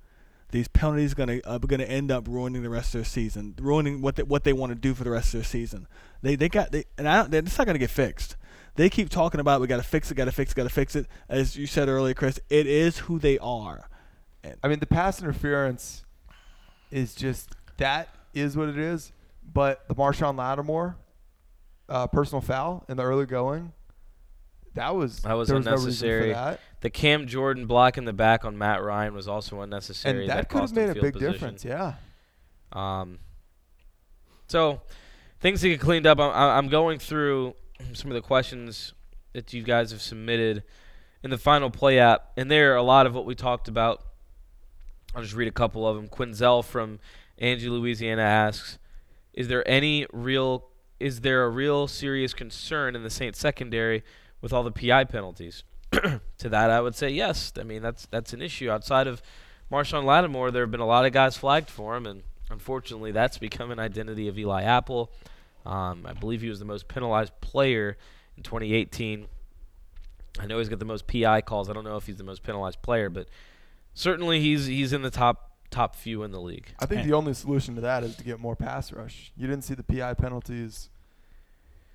These 0.51 0.67
penalties 0.67 1.13
gonna 1.15 1.39
are 1.45 1.57
gonna 1.59 1.83
end 1.83 2.11
up 2.11 2.27
ruining 2.27 2.61
the 2.61 2.69
rest 2.69 2.93
of 2.93 2.99
their 2.99 3.05
season, 3.05 3.55
ruining 3.59 4.01
what 4.01 4.15
they, 4.17 4.23
what 4.23 4.43
they 4.43 4.53
want 4.53 4.69
to 4.71 4.75
do 4.75 4.93
for 4.93 5.03
the 5.03 5.09
rest 5.09 5.27
of 5.33 5.39
their 5.39 5.43
season. 5.43 5.87
They 6.21 6.35
they 6.35 6.47
got 6.49 6.71
they 6.71 6.85
and 6.97 7.07
I 7.09 7.23
don't, 7.23 7.33
it's 7.33 7.57
not 7.57 7.65
gonna 7.65 7.79
get 7.79 7.89
fixed. 7.89 8.35
They 8.75 8.89
keep 8.89 9.09
talking 9.09 9.39
about 9.39 9.61
we 9.61 9.67
got 9.67 9.77
to 9.77 9.83
fix 9.83 10.09
it, 10.09 10.15
got 10.15 10.25
to 10.25 10.31
fix 10.31 10.51
it, 10.51 10.55
got 10.55 10.63
to 10.63 10.69
fix 10.69 10.95
it. 10.95 11.05
As 11.29 11.55
you 11.55 11.67
said 11.67 11.89
earlier, 11.89 12.15
Chris, 12.15 12.39
it 12.49 12.65
is 12.65 12.97
who 12.99 13.19
they 13.19 13.37
are. 13.37 13.87
I 14.63 14.67
mean, 14.67 14.79
the 14.79 14.85
pass 14.85 15.21
interference 15.21 16.03
is 16.91 17.15
just 17.15 17.55
that 17.77 18.09
is 18.33 18.57
what 18.57 18.69
it 18.69 18.77
is. 18.77 19.11
But 19.51 19.87
the 19.87 19.95
Marshon 19.95 20.37
Lattimore 20.37 20.95
uh, 21.89 22.07
personal 22.07 22.41
foul 22.41 22.85
in 22.87 22.97
the 22.97 23.03
early 23.03 23.25
going, 23.25 23.73
that 24.75 24.95
was 24.95 25.19
That 25.19 25.33
was 25.33 25.47
there 25.47 25.57
was 25.57 25.67
unnecessary. 25.67 26.29
No 26.29 26.33
for 26.33 26.39
that. 26.51 26.59
the 26.81 26.89
Cam 26.89 27.27
Jordan 27.27 27.67
block 27.67 27.97
in 27.97 28.05
the 28.05 28.13
back 28.13 28.45
on 28.45 28.57
Matt 28.57 28.81
Ryan 28.81 29.13
was 29.13 29.27
also 29.27 29.61
unnecessary. 29.61 30.21
and 30.21 30.29
that, 30.29 30.49
could 30.49 30.61
have 30.61 30.73
made 30.73 30.89
a 30.89 30.93
big 30.95 31.13
position. 31.13 31.31
difference. 31.31 31.65
Yeah. 31.65 31.93
Um, 32.71 33.19
so 34.47 34.81
things 35.39 35.61
to 35.61 35.69
get 35.69 35.79
cleaned 35.79 36.07
up. 36.07 36.19
I'm, 36.19 36.31
I'm 36.31 36.67
going 36.69 36.99
through 36.99 37.53
some 37.93 38.09
of 38.09 38.15
the 38.15 38.21
questions 38.21 38.93
that 39.33 39.53
you 39.53 39.61
guys 39.61 39.91
have 39.91 40.01
submitted 40.01 40.63
in 41.23 41.29
the 41.29 41.37
final 41.37 41.69
play 41.69 41.99
app, 41.99 42.31
and 42.37 42.49
there 42.49 42.73
are 42.73 42.77
a 42.77 42.83
lot 42.83 43.05
of 43.05 43.13
what 43.13 43.25
we 43.25 43.35
talked 43.35 43.67
about. 43.67 44.03
I'll 45.15 45.21
just 45.21 45.35
read 45.35 45.47
a 45.47 45.51
couple 45.51 45.87
of 45.87 45.95
them. 45.95 46.07
Quinzel 46.07 46.63
from 46.63 46.99
Angie, 47.37 47.69
Louisiana 47.69 48.21
asks, 48.21 48.79
"Is 49.33 49.47
there 49.47 49.67
any 49.67 50.07
real? 50.11 50.69
Is 50.99 51.21
there 51.21 51.43
a 51.43 51.49
real 51.49 51.87
serious 51.87 52.33
concern 52.33 52.95
in 52.95 53.03
the 53.03 53.09
Saints 53.09 53.39
secondary 53.39 54.03
with 54.41 54.53
all 54.53 54.63
the 54.63 54.71
PI 54.71 55.05
penalties?" 55.05 55.63
to 55.91 56.49
that, 56.49 56.69
I 56.69 56.81
would 56.81 56.95
say 56.95 57.09
yes. 57.09 57.53
I 57.59 57.63
mean, 57.63 57.81
that's 57.81 58.07
that's 58.07 58.33
an 58.33 58.41
issue 58.41 58.69
outside 58.69 59.07
of 59.07 59.21
Marshon 59.71 60.03
Lattimore. 60.03 60.51
There 60.51 60.63
have 60.63 60.71
been 60.71 60.79
a 60.79 60.85
lot 60.85 61.05
of 61.05 61.11
guys 61.11 61.37
flagged 61.37 61.69
for 61.69 61.95
him, 61.95 62.05
and 62.05 62.23
unfortunately, 62.49 63.11
that's 63.11 63.37
become 63.37 63.71
an 63.71 63.79
identity 63.79 64.27
of 64.27 64.37
Eli 64.37 64.63
Apple. 64.63 65.11
Um, 65.65 66.05
I 66.05 66.13
believe 66.13 66.41
he 66.41 66.49
was 66.49 66.59
the 66.59 66.65
most 66.65 66.87
penalized 66.87 67.39
player 67.41 67.97
in 68.35 68.43
2018. 68.43 69.27
I 70.39 70.45
know 70.45 70.57
he's 70.57 70.69
got 70.69 70.79
the 70.79 70.85
most 70.85 71.07
PI 71.07 71.41
calls. 71.41 71.69
I 71.69 71.73
don't 71.73 71.83
know 71.83 71.95
if 71.95 72.05
he's 72.05 72.17
the 72.17 72.23
most 72.23 72.43
penalized 72.43 72.81
player, 72.81 73.09
but 73.09 73.27
certainly 73.93 74.39
he's 74.39 74.65
he's 74.65 74.93
in 74.93 75.01
the 75.01 75.09
top 75.11 75.51
top 75.69 75.95
few 75.95 76.21
in 76.23 76.31
the 76.31 76.39
league. 76.41 76.67
I 76.79 76.85
think 76.85 77.01
And- 77.01 77.09
the 77.09 77.15
only 77.15 77.33
solution 77.33 77.75
to 77.75 77.81
that 77.81 78.03
is 78.03 78.15
to 78.17 78.23
get 78.23 78.39
more 78.39 78.55
pass 78.55 78.91
rush. 78.91 79.31
You 79.35 79.47
didn't 79.47 79.63
see 79.63 79.73
the 79.73 79.83
PI 79.83 80.13
penalties. 80.15 80.89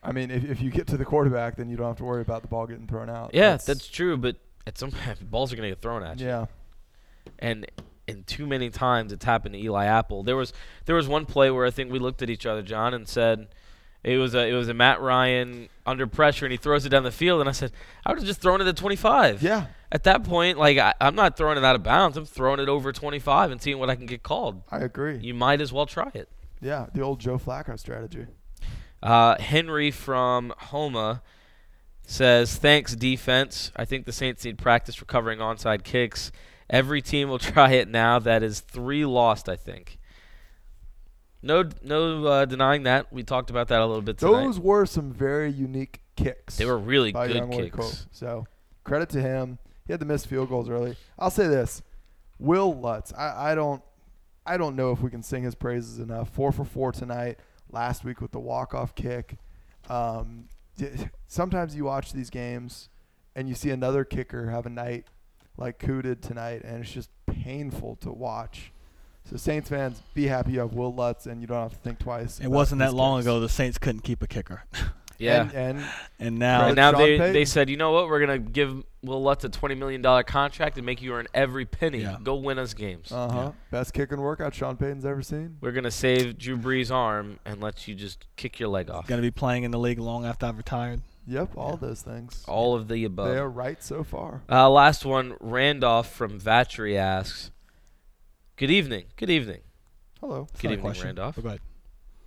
I 0.03 0.13
mean, 0.13 0.31
if, 0.31 0.45
if 0.45 0.61
you 0.61 0.71
get 0.71 0.87
to 0.89 0.97
the 0.97 1.05
quarterback, 1.05 1.57
then 1.57 1.69
you 1.69 1.77
don't 1.77 1.89
have 1.89 1.97
to 1.99 2.05
worry 2.05 2.23
about 2.23 2.43
the 2.43 2.49
ball 2.49 2.67
getting 2.67 2.87
thrown 2.87 3.11
out. 3.11 3.33
Yeah, 3.35 3.57
that's, 3.57 3.89
true, 3.89 4.17
but 4.17 4.37
at 4.67 4.79
some 4.79 4.93
point, 4.93 5.31
balls 5.31 5.53
are 5.53 5.57
going 5.57 5.69
to 5.69 5.75
get 5.75 5.83
thrown 5.83 6.03
at 6.05 6.21
you. 6.21 6.27
yeah. 6.27 6.47
and 7.39 7.67
and 8.07 8.27
too 8.27 8.47
many 8.47 8.71
times 8.71 9.13
it's 9.13 9.25
happened 9.25 9.55
to 9.55 9.61
Eli 9.61 9.85
Apple. 9.85 10.23
There 10.23 10.37
was 10.37 10.53
there 10.87 10.95
was 10.97 11.07
one 11.09 11.27
play 11.27 11.51
where 11.51 11.67
I 11.67 11.71
think 11.71 11.93
we 11.93 11.99
looked 11.99 12.23
at 12.23 12.31
each 12.31 12.47
other, 12.47 12.63
John, 12.63 12.95
and 12.95 13.07
said 13.07 13.49
it 14.03 14.17
was 14.19 14.35
a 14.35 14.47
it 14.49 14.55
was 14.55 14.69
a 14.69 14.75
Matt 14.75 15.01
Ryan 15.01 15.69
under 15.85 16.07
pressure, 16.07 16.47
and 16.47 16.53
he 16.53 16.57
throws 16.59 16.87
it 16.87 16.89
down 16.89 17.03
the 17.03 17.11
field, 17.11 17.41
and 17.41 17.49
I 17.49 17.53
said 17.53 17.71
I 18.07 18.11
would 18.11 18.19
have 18.19 18.27
just 18.27 18.41
thrown 18.41 18.61
it 18.61 18.67
at 18.67 18.77
25. 18.77 19.43
Yeah. 19.43 19.67
At 19.91 20.05
that 20.05 20.25
point, 20.25 20.59
like 20.59 20.77
I, 20.79 20.95
I'm 21.01 21.15
not 21.15 21.37
throwing 21.37 21.57
it 21.59 21.65
out 21.65 21.75
of 21.75 21.83
bounds. 21.83 22.17
I'm 22.17 22.27
throwing 22.27 22.61
it 22.61 22.69
over 22.69 22.93
25 22.93 23.51
and 23.51 23.61
seeing 23.63 23.79
what 23.79 23.89
I 23.89 23.97
can 23.97 24.07
get 24.07 24.23
called. 24.23 24.63
I 24.71 24.79
agree. 24.81 25.19
You 25.19 25.35
might 25.35 25.61
as 25.61 25.73
well 25.73 25.87
try 25.87 26.11
it. 26.15 26.29
yeah, 26.61 26.87
the 26.93 27.01
old 27.01 27.21
Joe 27.21 27.39
Flacco 27.39 27.79
strategy. 27.79 28.27
Uh, 29.03 29.39
Henry 29.41 29.91
from 29.91 30.53
Houma 30.59 31.23
says, 32.03 32.57
"Thanks 32.57 32.95
defense. 32.97 33.71
I 33.77 33.85
think 33.85 34.05
the 34.07 34.13
Saints 34.13 34.45
need 34.45 34.59
practice 34.59 35.01
recovering 35.01 35.39
onside 35.39 35.85
kicks. 35.85 36.33
Every 36.69 37.01
team 37.01 37.29
will 37.29 37.39
try 37.55 37.73
it 37.73 37.89
now. 37.89 38.19
That 38.19 38.43
is 38.43 38.61
three 38.61 39.07
lost, 39.07 39.49
I 39.49 39.57
think. 39.57 39.99
No, 41.41 41.65
no 41.83 42.27
uh, 42.27 42.45
denying 42.45 42.83
that. 42.83 43.13
We 43.13 43.23
talked 43.23 43.51
about 43.51 43.69
that 43.69 43.81
a 43.81 43.87
little 43.87 44.03
bit 44.03 44.19
tonight. 44.19 44.43
Those 44.45 44.59
were 44.59 44.85
some 44.85 45.13
very 45.13 45.51
unique 45.51 46.01
kicks. 46.17 46.57
they 46.57 46.67
were 46.67 46.77
really 46.77 47.13
good 47.13 47.51
kicks. 47.53 47.77
Cole. 47.77 47.93
So 48.11 48.47
credit 48.85 49.09
to 49.11 49.21
him. 49.21 49.59
He 49.89 49.93
had 49.93 49.99
the 49.99 50.07
missed 50.07 50.29
field 50.29 50.49
goals 50.49 50.69
early. 50.69 50.97
I'll 51.19 51.31
say 51.31 51.49
this: 51.49 51.83
Wil 52.39 52.79
Lutz. 52.79 53.13
I, 53.15 53.51
I 53.51 53.55
don't. 53.57 53.83
I 54.47 54.57
don't 54.57 54.77
know 54.77 54.93
if 54.93 55.01
we 55.01 55.11
can 55.11 55.23
sing 55.23 55.43
his 55.43 55.57
praises 55.57 55.99
enough. 55.99 56.31
Four 56.31 56.53
for 56.53 56.65
four 56.65 56.93
tonight. 56.93 57.41
Last 57.71 58.05
week 58.05 58.21
with 58.21 58.31
the 58.31 58.39
walk 58.39 58.73
off 58.73 58.95
kick. 58.95 59.37
Um, 59.89 60.49
sometimes 61.27 61.75
you 61.75 61.85
watch 61.85 62.13
these 62.13 62.31
games 62.31 62.89
and 63.35 63.49
you 63.49 63.55
see 63.55 63.71
another 63.71 64.05
kicker 64.05 64.51
have 64.51 64.67
a 64.67 64.71
night 64.71 65.07
like 65.57 65.79
Koo 65.79 66.03
did 66.03 66.23
tonight, 66.23 66.63
and 66.65 66.83
it's 66.83 66.93
just 66.93 67.11
painful 67.27 67.97
to 67.97 68.11
watch. 68.11 68.73
So 69.29 69.37
Saints 69.37 69.69
fans, 69.69 70.03
be 70.15 70.27
happy 70.27 70.53
you 70.53 70.61
have 70.61 70.73
Wil 70.73 70.95
Lutz, 70.95 71.27
and 71.27 71.41
you 71.41 71.47
don't 71.47 71.63
have 71.63 71.73
to 71.73 71.79
think 71.79 71.99
twice. 71.99 72.41
It 72.41 72.49
wasn't 72.49 72.79
that 72.79 72.95
long 72.95 73.21
ago 73.21 73.41
the 73.41 73.49
Saints 73.49 73.77
couldn't 73.77 74.01
keep 74.01 74.23
a 74.23 74.27
kicker, 74.27 74.65
Yeah. 75.19 75.43
And, 75.43 75.53
and 75.55 75.85
and 76.21 76.39
now 76.39 76.67
and 76.69 76.77
now 76.77 76.93
Sean 76.93 77.01
they, 77.01 77.19
Payton. 77.19 77.33
they 77.33 77.45
said, 77.45 77.69
you 77.69 77.77
know 77.77 77.91
what? 77.93 78.09
We're 78.09 78.21
gonna 78.21 78.39
give 78.39 78.85
Wil 79.03 79.23
Lutz 79.23 79.45
a 79.45 79.49
twenty 79.49 79.75
million 79.75 80.01
dollar 80.01 80.23
contract 80.23 80.77
and 80.77 80.87
make 80.87 81.03
you 81.03 81.13
earn 81.15 81.27
every 81.35 81.65
penny. 81.65 82.03
Yeah. 82.03 82.19
Go 82.23 82.37
win 82.37 82.59
us 82.59 82.73
games. 82.75 83.11
uh 83.11 83.29
huh, 83.29 83.39
Yeah. 83.39 83.53
best 83.71 83.93
kicking 83.95 84.21
workout 84.21 84.55
Sean 84.55 84.77
Payton's 84.77 85.05
ever 85.05 85.23
seen. 85.23 85.57
We're 85.61 85.73
gonna 85.73 85.91
save 85.91 86.39
Drew 86.39 86.57
Brees' 86.57 86.91
arm 86.93 87.39
and 87.45 87.61
let 87.61 87.89
you 87.89 87.95
just 87.95 88.27
kick 88.37 88.61
your 88.61 88.69
leg 88.69 88.91
off. 88.91 89.07
going 89.09 89.21
to 89.21 89.27
be 89.27 89.31
playing 89.33 89.65
in 89.65 89.71
the 89.73 89.79
league 89.79 89.99
long 89.99 90.25
after 90.25 90.47
I've 90.47 90.57
retired. 90.57 91.01
Yep, 91.27 91.57
all 91.57 91.73
Yeah. 91.73 91.89
those 91.89 92.03
things. 92.03 92.45
All 92.49 92.75
of 92.75 92.89
the 92.89 93.05
above. 93.05 93.29
They 93.29 93.39
are 93.39 93.51
right 93.51 93.83
so 93.83 94.03
far. 94.05 94.43
Uh, 94.51 94.71
last 94.71 95.05
one, 95.05 95.35
Randolph 95.41 96.11
from 96.11 96.41
Vacherie 96.41 96.97
asks, 96.97 97.51
"Good 98.57 98.71
evening. 98.71 99.05
Good 99.17 99.31
evening. 99.31 99.61
Hello. 100.21 100.47
It's 100.51 100.61
Good 100.61 100.71
evening, 100.73 100.81
question, 100.81 101.07
Randolph. 101.07 101.35
but 101.35 101.43
Go 101.43 101.49
ahead. 101.49 101.61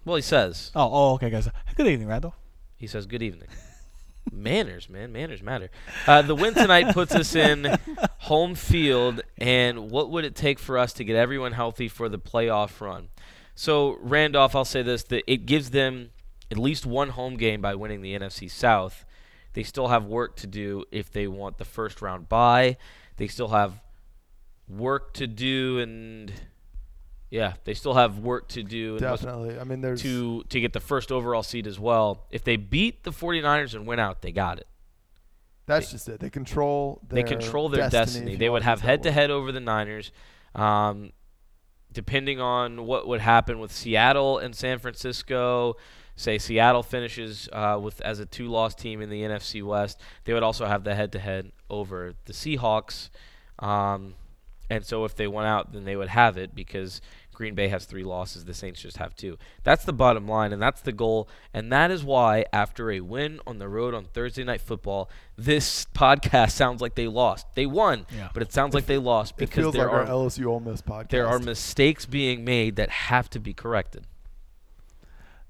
Well, 0.05 0.15
he 0.17 0.21
says. 0.21 0.71
Oh, 0.75 0.89
oh, 0.91 1.13
okay, 1.15 1.29
guys. 1.29 1.47
Good 1.75 1.87
evening, 1.87 2.07
Randall. 2.07 2.35
He 2.81 2.87
says 2.87 3.05
good 3.05 3.21
evening. 3.21 3.47
manners, 4.31 4.89
man, 4.89 5.11
manners 5.11 5.43
matter. 5.43 5.69
Uh, 6.07 6.23
the 6.23 6.33
win 6.33 6.55
tonight 6.55 6.95
puts 6.95 7.13
us 7.13 7.35
in 7.35 7.77
home 8.17 8.55
field, 8.55 9.21
and 9.37 9.91
what 9.91 10.09
would 10.09 10.25
it 10.25 10.35
take 10.35 10.57
for 10.57 10.79
us 10.79 10.91
to 10.93 11.03
get 11.03 11.15
everyone 11.15 11.51
healthy 11.51 11.87
for 11.87 12.09
the 12.09 12.17
playoff 12.17 12.81
run? 12.81 13.09
So 13.53 13.99
Randolph, 14.01 14.55
I'll 14.55 14.65
say 14.65 14.81
this: 14.81 15.03
that 15.03 15.31
it 15.31 15.45
gives 15.45 15.69
them 15.69 16.09
at 16.49 16.57
least 16.57 16.87
one 16.87 17.09
home 17.09 17.37
game 17.37 17.61
by 17.61 17.75
winning 17.75 18.01
the 18.01 18.17
NFC 18.17 18.49
South. 18.49 19.05
They 19.53 19.61
still 19.61 19.89
have 19.89 20.05
work 20.05 20.35
to 20.37 20.47
do 20.47 20.85
if 20.91 21.11
they 21.11 21.27
want 21.27 21.59
the 21.59 21.65
first 21.65 22.01
round 22.01 22.27
bye. 22.29 22.77
They 23.17 23.27
still 23.27 23.49
have 23.49 23.79
work 24.67 25.13
to 25.13 25.27
do, 25.27 25.77
and 25.77 26.33
yeah, 27.31 27.53
they 27.63 27.73
still 27.73 27.93
have 27.93 28.19
work 28.19 28.49
to 28.49 28.61
do. 28.61 28.99
Definitely. 28.99 29.57
I 29.57 29.63
mean, 29.63 29.79
there's 29.81 30.01
to 30.03 30.43
to 30.43 30.59
get 30.59 30.73
the 30.73 30.81
first 30.81 31.11
overall 31.11 31.43
seed 31.43 31.65
as 31.65 31.79
well. 31.79 32.25
If 32.29 32.43
they 32.43 32.57
beat 32.57 33.03
the 33.03 33.11
49ers 33.11 33.73
and 33.73 33.87
win 33.87 33.99
out, 33.99 34.21
they 34.21 34.33
got 34.33 34.59
it. 34.59 34.67
that's 35.65 35.91
just 35.91 36.09
it. 36.09 36.19
They 36.19 36.29
control. 36.29 37.01
Their 37.07 37.23
they 37.23 37.27
control 37.27 37.69
their 37.69 37.89
destiny. 37.89 38.25
destiny. 38.25 38.35
They 38.35 38.49
would 38.49 38.63
have 38.63 38.81
head 38.81 39.03
to 39.03 39.11
head 39.11 39.31
over 39.31 39.53
the 39.53 39.61
Niners. 39.61 40.11
Um, 40.53 41.13
depending 41.93 42.41
on 42.41 42.85
what 42.85 43.07
would 43.07 43.21
happen 43.21 43.59
with 43.59 43.71
Seattle 43.71 44.37
and 44.37 44.53
San 44.53 44.79
Francisco, 44.79 45.77
say 46.17 46.37
Seattle 46.37 46.83
finishes 46.83 47.47
uh, 47.53 47.79
with 47.81 48.01
as 48.01 48.19
a 48.19 48.25
two-loss 48.25 48.75
team 48.75 49.01
in 49.01 49.09
the 49.09 49.21
NFC 49.21 49.63
West, 49.63 50.01
they 50.25 50.33
would 50.33 50.43
also 50.43 50.65
have 50.65 50.83
the 50.83 50.95
head-to-head 50.95 51.53
over 51.69 52.13
the 52.25 52.33
Seahawks. 52.33 53.09
Um, 53.59 54.15
and 54.69 54.85
so 54.85 55.03
if 55.03 55.15
they 55.15 55.27
went 55.27 55.47
out, 55.47 55.73
then 55.73 55.83
they 55.83 55.97
would 55.97 56.07
have 56.07 56.37
it 56.37 56.55
because 56.55 57.01
Green 57.33 57.55
Bay 57.55 57.69
has 57.69 57.85
three 57.85 58.03
losses. 58.03 58.45
The 58.45 58.53
Saints 58.53 58.81
just 58.81 58.97
have 58.97 59.15
two. 59.15 59.37
That's 59.63 59.83
the 59.85 59.93
bottom 59.93 60.27
line, 60.27 60.53
and 60.53 60.61
that's 60.61 60.81
the 60.81 60.91
goal. 60.91 61.27
And 61.53 61.71
that 61.71 61.89
is 61.89 62.03
why, 62.03 62.45
after 62.53 62.91
a 62.91 62.99
win 63.01 63.39
on 63.47 63.57
the 63.57 63.67
road 63.67 63.93
on 63.93 64.05
Thursday 64.05 64.43
Night 64.43 64.61
Football, 64.61 65.09
this 65.37 65.85
podcast 65.95 66.51
sounds 66.51 66.81
like 66.81 66.95
they 66.95 67.07
lost. 67.07 67.47
They 67.55 67.65
won, 67.65 68.05
Yeah. 68.15 68.29
but 68.33 68.43
it 68.43 68.51
sounds 68.53 68.73
like 68.75 68.85
they 68.85 68.97
lost 68.97 69.33
It 69.33 69.37
because 69.39 69.63
feels 69.63 69.73
there 69.73 69.85
like 69.85 69.93
our 69.93 70.01
are 70.03 70.07
LSU 70.07 70.45
Ole 70.45 70.59
Miss 70.59 70.81
podcast. 70.81 71.09
there 71.09 71.27
are 71.27 71.39
mistakes 71.39 72.05
being 72.05 72.43
made 72.45 72.75
that 72.75 72.89
have 72.89 73.29
to 73.31 73.39
be 73.39 73.53
corrected. 73.53 74.05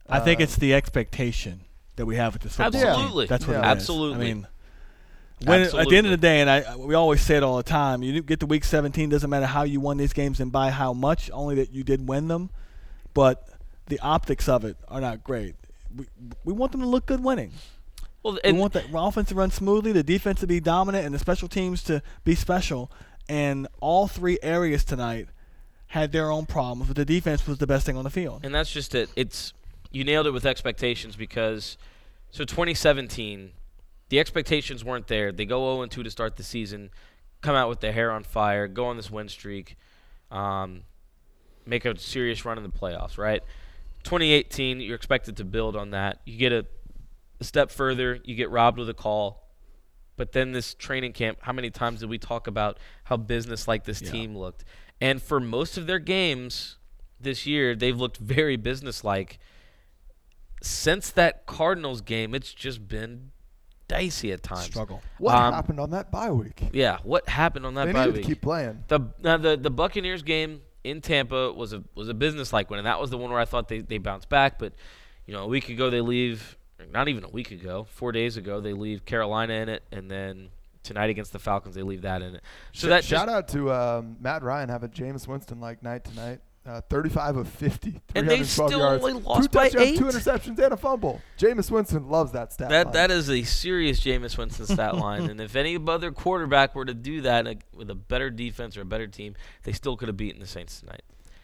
I 0.09 0.19
think 0.19 0.39
Uh, 0.39 0.43
it's 0.43 0.55
the 0.55 0.73
expectation 0.73 1.61
that 1.95 2.05
we 2.05 2.15
have 2.15 2.33
with 2.33 2.41
this 2.43 2.55
football 2.55 2.81
Absolutely. 2.85 3.25
team. 3.25 3.29
That's 3.29 3.47
what 3.47 3.53
Yeah. 3.53 3.59
it 3.59 3.77
is. 3.77 3.81
Absolutely. 3.81 4.15
I 4.29 4.33
mean, 4.33 4.47
when 5.45 5.61
at 5.61 5.87
the 5.87 5.97
end 5.97 6.07
of 6.07 6.11
the 6.11 6.17
day, 6.17 6.41
and 6.41 6.49
I 6.49 6.75
we 6.75 6.95
always 6.95 7.21
say 7.21 7.37
it 7.37 7.43
all 7.43 7.57
the 7.57 7.63
time, 7.63 8.03
you 8.03 8.21
get 8.21 8.39
to 8.41 8.45
week 8.45 8.63
17, 8.63 9.09
doesn't 9.09 9.29
matter 9.29 9.45
how 9.45 9.63
you 9.63 9.79
won 9.79 9.97
these 9.97 10.13
games 10.13 10.39
and 10.39 10.51
by 10.51 10.71
how 10.71 10.93
much, 10.93 11.29
only 11.31 11.55
that 11.55 11.71
you 11.71 11.83
did 11.83 12.07
win 12.07 12.27
them. 12.27 12.49
But 13.13 13.47
the 13.87 13.99
optics 13.99 14.47
of 14.47 14.63
it 14.65 14.77
are 14.87 15.01
not 15.01 15.23
great. 15.23 15.55
We, 15.95 16.05
we 16.45 16.53
want 16.53 16.71
them 16.71 16.81
to 16.81 16.87
look 16.87 17.05
good 17.05 17.23
winning. 17.23 17.51
Well, 18.23 18.37
we 18.43 18.51
want 18.53 18.73
the 18.73 18.85
offense 18.93 19.29
to 19.29 19.35
run 19.35 19.49
smoothly, 19.49 19.91
the 19.91 20.03
defense 20.03 20.39
to 20.41 20.47
be 20.47 20.59
dominant, 20.59 21.05
and 21.05 21.13
the 21.13 21.19
special 21.19 21.47
teams 21.47 21.83
to 21.83 22.03
be 22.23 22.35
special. 22.35 22.91
And 23.27 23.67
all 23.79 24.07
three 24.07 24.37
areas 24.43 24.83
tonight 24.83 25.27
had 25.87 26.11
their 26.11 26.29
own 26.29 26.45
problems, 26.45 26.87
but 26.87 26.95
the 26.95 27.05
defense 27.05 27.47
was 27.47 27.57
the 27.57 27.67
best 27.67 27.85
thing 27.85 27.97
on 27.97 28.03
the 28.03 28.09
field. 28.09 28.45
And 28.45 28.53
that's 28.53 28.71
just 28.71 28.93
it. 28.93 29.09
It's 29.15 29.53
you 29.91 30.03
nailed 30.03 30.27
it 30.27 30.31
with 30.31 30.45
expectations 30.45 31.15
because 31.15 31.77
so 32.29 32.45
2017, 32.45 33.51
the 34.11 34.19
expectations 34.19 34.83
weren't 34.83 35.07
there. 35.07 35.31
They 35.31 35.45
go 35.45 35.77
0 35.77 35.87
2 35.87 36.03
to 36.03 36.11
start 36.11 36.35
the 36.35 36.43
season, 36.43 36.89
come 37.39 37.55
out 37.55 37.69
with 37.69 37.79
their 37.79 37.93
hair 37.93 38.11
on 38.11 38.23
fire, 38.23 38.67
go 38.67 38.87
on 38.87 38.97
this 38.97 39.09
win 39.09 39.29
streak, 39.29 39.77
um, 40.29 40.81
make 41.65 41.85
a 41.85 41.97
serious 41.97 42.43
run 42.43 42.57
in 42.57 42.63
the 42.65 42.69
playoffs. 42.69 43.17
Right? 43.17 43.41
2018, 44.03 44.81
you're 44.81 44.97
expected 44.97 45.37
to 45.37 45.45
build 45.45 45.77
on 45.77 45.91
that. 45.91 46.19
You 46.25 46.37
get 46.37 46.51
a, 46.51 46.65
a 47.39 47.45
step 47.45 47.71
further, 47.71 48.19
you 48.25 48.35
get 48.35 48.49
robbed 48.49 48.77
with 48.77 48.89
a 48.89 48.93
call. 48.93 49.47
But 50.17 50.33
then 50.33 50.51
this 50.51 50.73
training 50.73 51.13
camp, 51.13 51.37
how 51.43 51.53
many 51.53 51.69
times 51.69 52.01
did 52.01 52.09
we 52.09 52.17
talk 52.17 52.47
about 52.47 52.79
how 53.05 53.15
business 53.15 53.65
like 53.65 53.85
this 53.85 54.01
Yeah. 54.01 54.11
team 54.11 54.37
looked? 54.37 54.65
And 54.99 55.21
for 55.21 55.39
most 55.39 55.77
of 55.77 55.87
their 55.87 55.99
games 55.99 56.75
this 57.17 57.47
year, 57.47 57.77
they've 57.77 57.97
looked 57.97 58.17
very 58.17 58.57
business 58.57 59.05
like. 59.05 59.39
Since 60.61 61.11
that 61.11 61.45
Cardinals 61.45 62.01
game, 62.01 62.35
it's 62.35 62.53
just 62.53 62.89
been 62.89 63.30
dicey 63.91 64.31
at 64.31 64.41
times. 64.41 64.65
Struggle. 64.65 65.01
What 65.19 65.35
Um, 65.35 65.53
happened 65.53 65.79
on 65.79 65.89
that 65.91 66.11
bye 66.11 66.31
week? 66.31 66.61
Yeah, 66.73 66.97
what 67.03 67.27
happened 67.29 67.65
on 67.65 67.73
that 67.75 67.85
they 67.85 67.93
bye 67.93 68.05
needed 68.05 68.15
week? 68.15 68.23
to 68.23 68.27
keep 68.29 68.41
playing. 68.41 68.83
The 68.87 68.99
now 69.21 69.37
the 69.37 69.57
the 69.57 69.69
Buccaneers 69.69 70.23
game 70.23 70.61
in 70.83 71.01
Tampa 71.01 71.51
was 71.53 71.73
a 71.73 71.83
was 71.95 72.09
a 72.09 72.13
business 72.13 72.51
like 72.53 72.69
one, 72.69 72.79
and 72.79 72.85
that 72.87 72.99
was 72.99 73.09
the 73.09 73.17
one 73.17 73.29
where 73.31 73.39
I 73.39 73.45
thought 73.45 73.67
they 73.67 73.79
they 73.79 73.97
bounced 73.97 74.29
back. 74.29 74.57
But 74.57 74.73
you 75.25 75.33
know, 75.33 75.43
a 75.43 75.47
week 75.47 75.69
ago 75.69 75.89
they 75.89 76.01
leave, 76.01 76.57
not 76.91 77.07
even 77.07 77.23
a 77.23 77.29
week 77.29 77.51
ago, 77.51 77.85
four 77.91 78.11
days 78.11 78.37
ago 78.37 78.59
they 78.61 78.73
leave 78.73 79.05
Carolina 79.05 79.53
in 79.53 79.69
it, 79.69 79.83
and 79.91 80.09
then 80.09 80.49
tonight 80.83 81.09
against 81.11 81.31
the 81.33 81.39
Falcons 81.39 81.75
they 81.75 81.83
leave 81.83 82.01
that 82.01 82.21
in 82.23 82.35
it. 82.35 82.41
So 82.73 82.87
Sh- 82.87 82.89
that 82.89 83.03
shout 83.03 83.29
out 83.29 83.47
to 83.49 83.71
um, 83.71 84.17
Matt 84.19 84.41
Ryan 84.41 84.69
having 84.69 84.89
Jameis 84.89 85.27
Winston 85.27 85.59
like 85.59 85.83
night 85.83 86.03
tonight. 86.03 86.39
Uh, 86.63 86.79
35 86.91 87.37
of 87.37 87.47
50, 87.47 88.01
And 88.13 88.29
they 88.29 88.43
still 88.43 88.69
yards, 88.69 89.03
only 89.03 89.19
lost 89.19 89.51
two 89.51 89.57
by 89.57 89.69
touchdowns, 89.69 89.97
two 89.97 90.05
interceptions, 90.05 90.59
and 90.59 90.73
a 90.73 90.77
fumble. 90.77 91.19
Jameis 91.39 91.71
Winston 91.71 92.07
loves 92.07 92.33
that 92.33 92.53
stat. 92.53 92.69
that 92.69 92.85
line. 92.85 92.93
that 92.93 93.09
is 93.09 93.31
a 93.31 93.41
serious 93.41 93.99
Jameis 93.99 94.37
Winston 94.37 94.67
stat 94.67 94.95
line, 95.05 95.27
and 95.27 95.41
if 95.41 95.55
any 95.55 95.75
other 95.87 96.11
quarterback 96.11 96.75
were 96.75 96.85
to 96.85 96.93
do 96.93 97.21
that 97.21 97.47
uh, 97.47 97.55
with 97.73 97.89
a 97.89 97.95
better 97.95 98.29
defense 98.29 98.77
or 98.77 98.81
a 98.81 98.85
better 98.85 99.07
team, 99.07 99.33
they 99.63 99.71
still 99.71 99.97
could 99.97 100.07
have 100.07 100.17
beaten 100.17 100.39
the 100.39 100.45
Saints 100.45 100.79
tonight. 100.81 101.01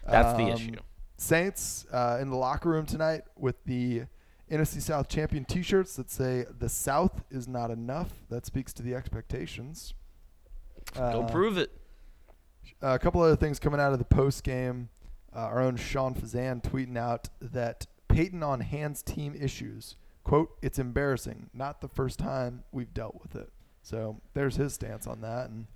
That's 0.08 0.38
the 0.38 0.44
Um, 0.44 0.50
issue. 0.52 0.76
Saints 1.16 1.84
uh, 1.92 2.18
in 2.20 2.30
the 2.30 2.36
locker 2.36 2.68
room 2.68 2.86
tonight 2.86 3.22
with 3.36 3.56
the 3.64 4.02
NFC 4.48 4.80
South 4.80 5.08
champion 5.08 5.44
T-shirts 5.44 5.96
that 5.96 6.12
say 6.12 6.46
"The 6.60 6.68
South 6.68 7.24
is 7.28 7.48
not 7.48 7.72
enough." 7.72 8.10
That 8.30 8.46
speaks 8.46 8.72
to 8.74 8.84
the 8.84 8.94
expectations. 8.94 9.94
Go 10.94 11.22
Uh, 11.24 11.28
prove 11.28 11.58
it. 11.58 11.72
A 12.80 13.00
couple 13.00 13.20
other 13.20 13.34
things 13.34 13.58
coming 13.58 13.80
out 13.80 13.92
of 13.92 13.98
the 13.98 14.04
post 14.04 14.44
game. 14.44 14.90
Uh, 15.34 15.40
our 15.40 15.60
own 15.60 15.76
Sean 15.76 16.14
Fazende 16.14 16.62
tweeting 16.62 16.96
out 16.96 17.28
that 17.40 17.86
Payton 18.08 18.42
on 18.42 18.60
hands 18.60 19.02
team 19.02 19.34
issues. 19.38 19.96
"Quote: 20.24 20.56
It's 20.62 20.78
embarrassing. 20.78 21.50
Not 21.52 21.80
the 21.80 21.88
first 21.88 22.18
time 22.18 22.64
we've 22.72 22.92
dealt 22.92 23.20
with 23.22 23.36
it." 23.36 23.52
So 23.82 24.20
there's 24.34 24.56
his 24.56 24.74
stance 24.74 25.06
on 25.06 25.20
that, 25.20 25.50
and 25.50 25.66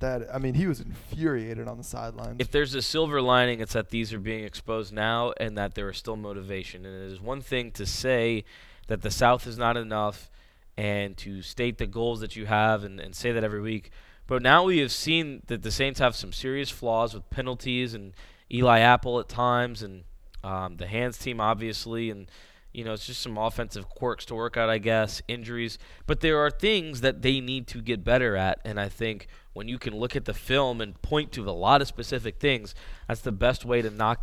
that 0.00 0.34
I 0.34 0.38
mean 0.38 0.54
he 0.54 0.66
was 0.66 0.80
infuriated 0.80 1.68
on 1.68 1.78
the 1.78 1.84
sidelines. 1.84 2.36
If 2.38 2.50
there's 2.50 2.74
a 2.74 2.82
silver 2.82 3.22
lining, 3.22 3.60
it's 3.60 3.74
that 3.74 3.90
these 3.90 4.12
are 4.12 4.18
being 4.18 4.44
exposed 4.44 4.92
now 4.92 5.32
and 5.38 5.56
that 5.56 5.74
there 5.74 5.88
is 5.88 5.96
still 5.96 6.16
motivation. 6.16 6.84
And 6.84 6.94
it 6.94 7.12
is 7.12 7.20
one 7.20 7.40
thing 7.40 7.70
to 7.72 7.86
say 7.86 8.44
that 8.88 9.02
the 9.02 9.10
South 9.10 9.46
is 9.46 9.56
not 9.56 9.76
enough 9.76 10.30
and 10.76 11.16
to 11.18 11.42
state 11.42 11.78
the 11.78 11.86
goals 11.86 12.20
that 12.20 12.36
you 12.36 12.46
have 12.46 12.82
and, 12.82 12.98
and 12.98 13.14
say 13.14 13.32
that 13.32 13.44
every 13.44 13.60
week. 13.60 13.90
But 14.26 14.42
now 14.42 14.64
we 14.64 14.78
have 14.78 14.92
seen 14.92 15.42
that 15.48 15.62
the 15.62 15.70
Saints 15.70 16.00
have 16.00 16.16
some 16.16 16.32
serious 16.32 16.70
flaws 16.70 17.14
with 17.14 17.28
penalties 17.30 17.94
and 17.94 18.14
Eli 18.52 18.80
Apple 18.80 19.20
at 19.20 19.28
times 19.28 19.82
and 19.82 20.04
um, 20.42 20.76
the 20.76 20.86
hands 20.86 21.18
team, 21.18 21.40
obviously. 21.40 22.10
And, 22.10 22.30
you 22.72 22.84
know, 22.84 22.92
it's 22.92 23.06
just 23.06 23.22
some 23.22 23.36
offensive 23.38 23.88
quirks 23.88 24.24
to 24.26 24.34
work 24.34 24.56
out, 24.56 24.68
I 24.70 24.78
guess, 24.78 25.22
injuries. 25.28 25.78
But 26.06 26.20
there 26.20 26.38
are 26.38 26.50
things 26.50 27.00
that 27.02 27.22
they 27.22 27.40
need 27.40 27.66
to 27.68 27.80
get 27.80 28.04
better 28.04 28.36
at. 28.36 28.60
And 28.64 28.80
I 28.80 28.88
think 28.88 29.26
when 29.52 29.68
you 29.68 29.78
can 29.78 29.94
look 29.96 30.16
at 30.16 30.24
the 30.24 30.34
film 30.34 30.80
and 30.80 31.00
point 31.02 31.32
to 31.32 31.48
a 31.48 31.52
lot 31.52 31.80
of 31.80 31.88
specific 31.88 32.38
things, 32.38 32.74
that's 33.08 33.20
the 33.20 33.32
best 33.32 33.64
way 33.64 33.82
to 33.82 33.90
knock 33.90 34.20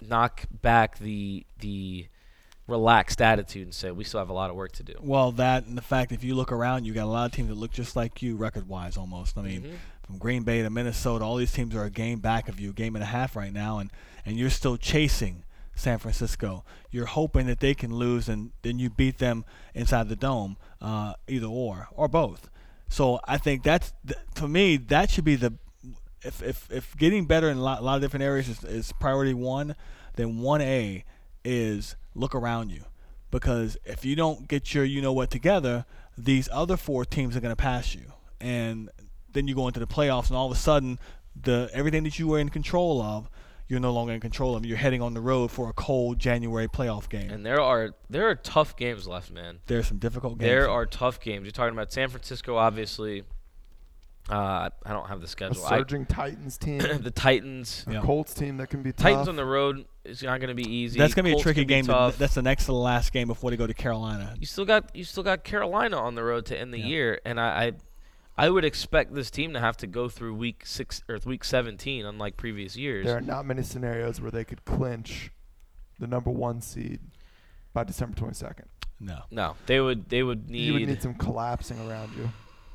knock 0.00 0.44
back 0.62 0.98
the 0.98 1.44
the 1.58 2.06
relaxed 2.68 3.20
attitude 3.22 3.62
and 3.66 3.74
say 3.74 3.90
we 3.90 4.04
still 4.04 4.20
have 4.20 4.28
a 4.28 4.32
lot 4.32 4.50
of 4.50 4.54
work 4.54 4.70
to 4.72 4.82
do. 4.84 4.94
Well, 5.00 5.32
that 5.32 5.66
and 5.66 5.76
the 5.76 5.82
fact 5.82 6.12
if 6.12 6.22
you 6.22 6.34
look 6.34 6.52
around, 6.52 6.84
you 6.84 6.92
got 6.94 7.04
a 7.04 7.06
lot 7.06 7.26
of 7.26 7.32
teams 7.32 7.48
that 7.48 7.54
look 7.56 7.72
just 7.72 7.96
like 7.96 8.22
you 8.22 8.36
record-wise, 8.36 8.96
almost. 8.96 9.36
I 9.38 9.42
mean, 9.42 9.62
Mhm. 9.62 9.76
From 10.08 10.16
Green 10.16 10.42
Bay 10.42 10.62
to 10.62 10.70
Minnesota, 10.70 11.22
all 11.22 11.36
these 11.36 11.52
teams 11.52 11.74
are 11.74 11.84
a 11.84 11.90
game 11.90 12.18
back 12.18 12.48
of 12.48 12.58
you, 12.58 12.72
game 12.72 12.96
and 12.96 13.02
a 13.02 13.06
half 13.06 13.36
right 13.36 13.52
now, 13.52 13.78
and 13.78 13.90
and 14.24 14.38
you're 14.38 14.48
still 14.48 14.78
chasing 14.78 15.44
San 15.74 15.98
Francisco. 15.98 16.64
You're 16.90 17.06
hoping 17.06 17.46
that 17.46 17.60
they 17.60 17.74
can 17.74 17.94
lose, 17.94 18.26
and 18.26 18.52
then 18.62 18.78
you 18.78 18.88
beat 18.88 19.18
them 19.18 19.44
inside 19.74 20.08
the 20.08 20.16
dome, 20.16 20.56
uh, 20.80 21.12
either 21.28 21.46
or 21.46 21.88
or 21.92 22.08
both. 22.08 22.48
So 22.88 23.20
I 23.28 23.36
think 23.36 23.62
that's 23.62 23.92
th- 24.06 24.18
for 24.34 24.48
me 24.48 24.78
that 24.78 25.10
should 25.10 25.24
be 25.24 25.36
the 25.36 25.52
if 26.22 26.42
if, 26.42 26.72
if 26.72 26.96
getting 26.96 27.26
better 27.26 27.50
in 27.50 27.58
a 27.58 27.62
lot, 27.62 27.80
a 27.80 27.82
lot 27.82 27.96
of 27.96 28.00
different 28.00 28.24
areas 28.24 28.48
is, 28.48 28.64
is 28.64 28.92
priority 28.92 29.34
one, 29.34 29.76
then 30.16 30.38
one 30.38 30.62
A 30.62 31.04
is 31.44 31.96
look 32.14 32.34
around 32.34 32.70
you 32.70 32.84
because 33.30 33.76
if 33.84 34.06
you 34.06 34.16
don't 34.16 34.48
get 34.48 34.72
your 34.72 34.86
you 34.86 35.02
know 35.02 35.12
what 35.12 35.30
together, 35.30 35.84
these 36.16 36.48
other 36.50 36.78
four 36.78 37.04
teams 37.04 37.36
are 37.36 37.40
going 37.40 37.54
to 37.54 37.62
pass 37.62 37.94
you, 37.94 38.12
and 38.40 38.88
then 39.32 39.46
you 39.48 39.54
go 39.54 39.66
into 39.66 39.80
the 39.80 39.86
playoffs, 39.86 40.28
and 40.28 40.36
all 40.36 40.46
of 40.46 40.52
a 40.52 40.60
sudden, 40.60 40.98
the 41.40 41.70
everything 41.72 42.04
that 42.04 42.18
you 42.18 42.26
were 42.28 42.38
in 42.38 42.48
control 42.48 43.00
of, 43.02 43.28
you're 43.68 43.80
no 43.80 43.92
longer 43.92 44.12
in 44.14 44.20
control 44.20 44.56
of. 44.56 44.64
You're 44.64 44.78
heading 44.78 45.02
on 45.02 45.12
the 45.14 45.20
road 45.20 45.50
for 45.50 45.68
a 45.68 45.72
cold 45.72 46.18
January 46.18 46.68
playoff 46.68 47.08
game. 47.08 47.30
And 47.30 47.44
there 47.44 47.60
are 47.60 47.90
there 48.08 48.28
are 48.28 48.34
tough 48.34 48.76
games 48.76 49.06
left, 49.06 49.30
man. 49.30 49.58
There 49.66 49.78
are 49.78 49.82
some 49.82 49.98
difficult 49.98 50.38
games. 50.38 50.48
There 50.48 50.70
are 50.70 50.86
tough 50.86 51.20
games. 51.20 51.44
You're 51.44 51.52
talking 51.52 51.74
about 51.74 51.92
San 51.92 52.08
Francisco, 52.08 52.56
obviously. 52.56 53.24
Uh, 54.30 54.68
I 54.84 54.92
don't 54.92 55.08
have 55.08 55.20
the 55.20 55.24
A 55.24 55.28
schedule. 55.28 55.64
I, 55.64 55.78
surging 55.78 56.04
Titans 56.04 56.58
team, 56.58 56.78
the 57.00 57.10
Titans. 57.10 57.84
a 57.86 57.94
Yeah. 57.94 58.00
Colts 58.02 58.34
team 58.34 58.58
that 58.58 58.68
can 58.68 58.82
be 58.82 58.92
tough. 58.92 59.02
Titans 59.04 59.28
on 59.28 59.36
the 59.36 59.44
road 59.44 59.86
is 60.04 60.22
not 60.22 60.38
going 60.40 60.48
to 60.48 60.54
be 60.54 60.70
easy. 60.70 60.98
That's 60.98 61.14
gonna 61.14 61.30
be 61.30 61.34
a 61.34 61.38
tricky 61.40 61.64
game. 61.64 61.86
to- 61.86 62.12
that's 62.18 62.34
the 62.34 62.42
next 62.42 62.64
to 62.64 62.72
the 62.72 62.78
last 62.78 63.10
game 63.14 63.26
before 63.28 63.50
they 63.50 63.56
go 63.56 63.66
to 63.66 63.72
Carolina. 63.72 64.34
you 64.38 64.46
still 64.46 64.66
got 64.66 64.94
you 64.94 65.04
still 65.04 65.22
got 65.22 65.44
Carolina 65.44 65.96
on 65.98 66.14
the 66.14 66.22
road 66.22 66.44
to 66.46 66.58
end 66.58 66.74
the 66.74 66.78
Yeah. 66.78 66.86
year, 66.86 67.20
and 67.24 67.40
I, 67.40 67.44
I 67.68 67.72
I 68.38 68.48
would 68.48 68.64
expect 68.64 69.12
this 69.14 69.32
team 69.32 69.52
to 69.54 69.60
have 69.60 69.76
to 69.78 69.88
go 69.88 70.08
through 70.08 70.34
week 70.34 70.64
six 70.64 71.02
or 71.08 71.18
week 71.26 71.42
17, 71.42 72.06
unlike 72.06 72.36
previous 72.36 72.76
years. 72.76 73.04
There 73.04 73.16
are 73.16 73.20
not 73.20 73.44
many 73.44 73.64
scenarios 73.64 74.20
where 74.20 74.30
they 74.30 74.44
could 74.44 74.64
clinch 74.64 75.32
the 75.98 76.06
number 76.06 76.30
one 76.30 76.60
seed 76.60 77.00
by 77.72 77.82
December 77.82 78.16
22nd. 78.16 78.66
No. 79.00 79.22
no, 79.30 79.56
they 79.66 79.80
would 79.80 80.08
they 80.08 80.22
would 80.24 80.50
need, 80.50 80.58
you 80.58 80.72
would 80.74 80.88
need 80.88 81.02
some 81.02 81.14
collapsing 81.14 81.78
around 81.88 82.16
you. 82.16 82.28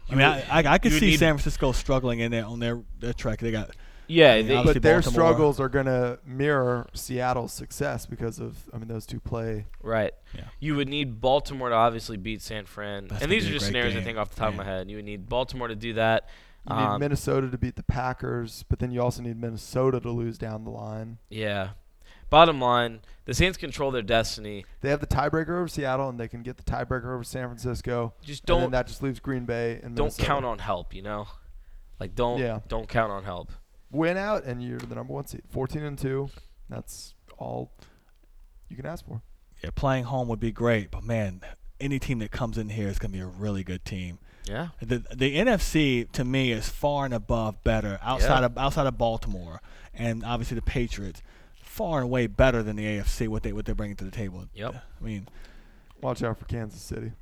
I 0.09 0.15
mean, 0.15 0.25
I, 0.25 0.41
I, 0.49 0.73
I 0.73 0.77
could 0.77 0.91
see 0.91 1.15
San 1.17 1.35
Francisco 1.35 1.71
struggling 1.71 2.19
in 2.19 2.31
there 2.31 2.45
on 2.45 2.59
their, 2.59 2.81
their 2.99 3.13
track. 3.13 3.39
They 3.39 3.51
got 3.51 3.71
yeah. 4.07 4.35
Yeah, 4.35 4.41
They, 4.41 4.63
But 4.63 4.81
their 4.81 5.01
Baltimore. 5.01 5.11
struggles 5.13 5.59
are 5.59 5.69
going 5.69 5.85
to 5.85 6.19
mirror 6.25 6.87
Seattle's 6.93 7.53
success 7.53 8.05
because 8.05 8.39
of, 8.39 8.57
I 8.73 8.77
mean, 8.77 8.87
those 8.87 9.05
two 9.05 9.19
play. 9.19 9.65
right. 9.81 10.13
Yeah. 10.35 10.45
You 10.59 10.75
would 10.75 10.87
need 10.89 11.21
Baltimore 11.21 11.69
to 11.69 11.75
obviously 11.75 12.17
beat 12.17 12.41
San 12.41 12.65
Fran, 12.65 13.07
That's 13.07 13.21
and 13.21 13.31
these 13.31 13.45
are 13.47 13.51
just 13.51 13.65
great 13.65 13.67
scenarios 13.67 13.95
I 13.95 14.01
think 14.01 14.17
off 14.17 14.29
the 14.31 14.35
top 14.39 14.49
of 14.49 14.55
my 14.55 14.63
head. 14.63 14.89
You 14.89 14.95
would 14.97 15.05
need 15.05 15.29
Baltimore 15.29 15.67
to 15.67 15.75
do 15.75 15.93
that. 15.93 16.27
You 16.69 16.75
need 16.75 16.81
Um, 16.81 16.99
Minnesota 17.01 17.49
to 17.49 17.57
beat 17.57 17.75
the 17.75 17.83
Packers, 17.83 18.63
but 18.69 18.79
then 18.79 18.91
you 18.91 19.01
also 19.01 19.21
need 19.21 19.37
Minnesota 19.37 19.99
to 19.99 20.09
lose 20.09 20.37
down 20.37 20.63
the 20.63 20.69
line. 20.71 21.17
Yeah. 21.29 21.69
Bottom 22.29 22.59
line, 22.59 23.01
the 23.25 23.33
Saints 23.35 23.57
control 23.59 23.91
their 23.91 24.01
destiny. 24.01 24.65
They 24.81 24.89
have 24.89 25.01
the 25.01 25.05
tiebreaker 25.07 25.49
over 25.49 25.67
Seattle, 25.67 26.09
and 26.09 26.19
they 26.19 26.27
can 26.27 26.41
get 26.41 26.57
the 26.57 26.63
tiebreaker 26.63 27.13
over 27.13 27.23
San 27.23 27.47
Francisco. 27.47 28.13
Just 28.23 28.49
and 28.49 28.55
then 28.55 28.61
don't 28.63 28.71
that 28.71 28.87
just 28.87 29.03
leaves 29.03 29.19
Green 29.19 29.45
Bay 29.45 29.79
and 29.83 29.95
don't 29.95 30.17
count 30.17 30.43
on 30.45 30.57
help. 30.57 30.95
You 30.95 31.03
know, 31.03 31.27
like 31.99 32.15
don't 32.15 32.39
Yeah. 32.39 32.61
don't 32.67 32.87
count 32.89 33.11
on 33.11 33.23
help. 33.23 33.51
Win 33.93 34.17
out, 34.17 34.43
and 34.43 34.61
you're 34.63 34.79
the 34.79 34.95
number 34.95 35.13
one 35.13 35.25
seed. 35.27 35.41
14 35.51 35.83
and 35.83 35.97
two. 35.97 36.29
That's 36.69 37.13
all 37.37 37.71
you 38.69 38.75
can 38.75 38.85
ask 38.85 39.05
for. 39.05 39.21
yeah, 39.63 39.69
playing 39.75 40.05
home 40.05 40.27
would 40.27 40.39
be 40.39 40.51
great, 40.51 40.91
but 40.91 41.03
man, 41.03 41.41
any 41.79 41.99
team 41.99 42.19
that 42.19 42.31
comes 42.31 42.57
in 42.57 42.69
here 42.69 42.87
is 42.87 42.99
going 42.99 43.11
to 43.11 43.17
be 43.17 43.21
a 43.21 43.25
really 43.27 43.63
good 43.63 43.85
team. 43.85 44.19
Yeah. 44.45 44.69
The 44.81 45.03
the 45.15 45.37
NFC 45.37 46.11
to 46.13 46.25
me 46.25 46.51
is 46.51 46.67
far 46.67 47.05
and 47.05 47.13
above 47.13 47.63
better 47.63 47.97
outside 48.03 48.39
Yeah. 48.41 48.45
of 48.47 48.57
outside 48.57 48.87
of 48.87 48.97
Baltimore 48.97 49.61
and 49.93 50.23
obviously 50.25 50.55
the 50.55 50.61
Patriots, 50.61 51.21
far 51.55 51.99
and 51.99 52.05
away 52.05 52.27
better 52.27 52.61
than 52.61 52.75
the 52.75 52.83
AFC. 52.85 53.27
What 53.29 53.43
they 53.43 53.53
what 53.53 53.65
they're 53.65 53.73
bringing 53.75 53.95
to 53.97 54.03
the 54.03 54.11
table. 54.11 54.45
Yep. 54.53 54.75
I 54.75 55.03
mean, 55.03 55.27
Watch 56.01 56.21
out 56.23 56.37
for 56.37 56.43
Kansas 56.45 56.81
City. 56.81 57.13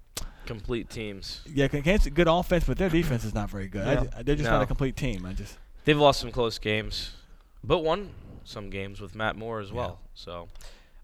Complete 0.48 0.90
teams. 0.90 1.42
yeah, 1.46 1.68
Kansas 1.68 2.12
good 2.12 2.28
offense, 2.28 2.64
but 2.64 2.78
their 2.80 2.90
defense 2.90 3.24
is 3.24 3.36
not 3.36 3.52
very 3.52 3.68
good. 3.68 3.86
Yeah. 3.86 4.04
ju- 4.04 4.24
they're 4.24 4.36
just 4.36 4.50
not 4.50 4.64
a 4.64 4.66
complete 4.66 4.96
team. 4.96 5.24
I 5.24 5.34
just 5.34 5.58
They've 5.86 5.98
lost 6.00 6.20
some 6.20 6.32
close 6.32 6.60
games, 6.60 7.12
but 7.64 7.80
won 7.80 8.12
some 8.44 8.70
games 8.70 9.02
with 9.02 9.16
Matt 9.16 9.36
Moore 9.36 9.60
as 9.60 9.70
Yeah. 9.70 9.76
well. 9.76 10.00
So, 10.14 10.48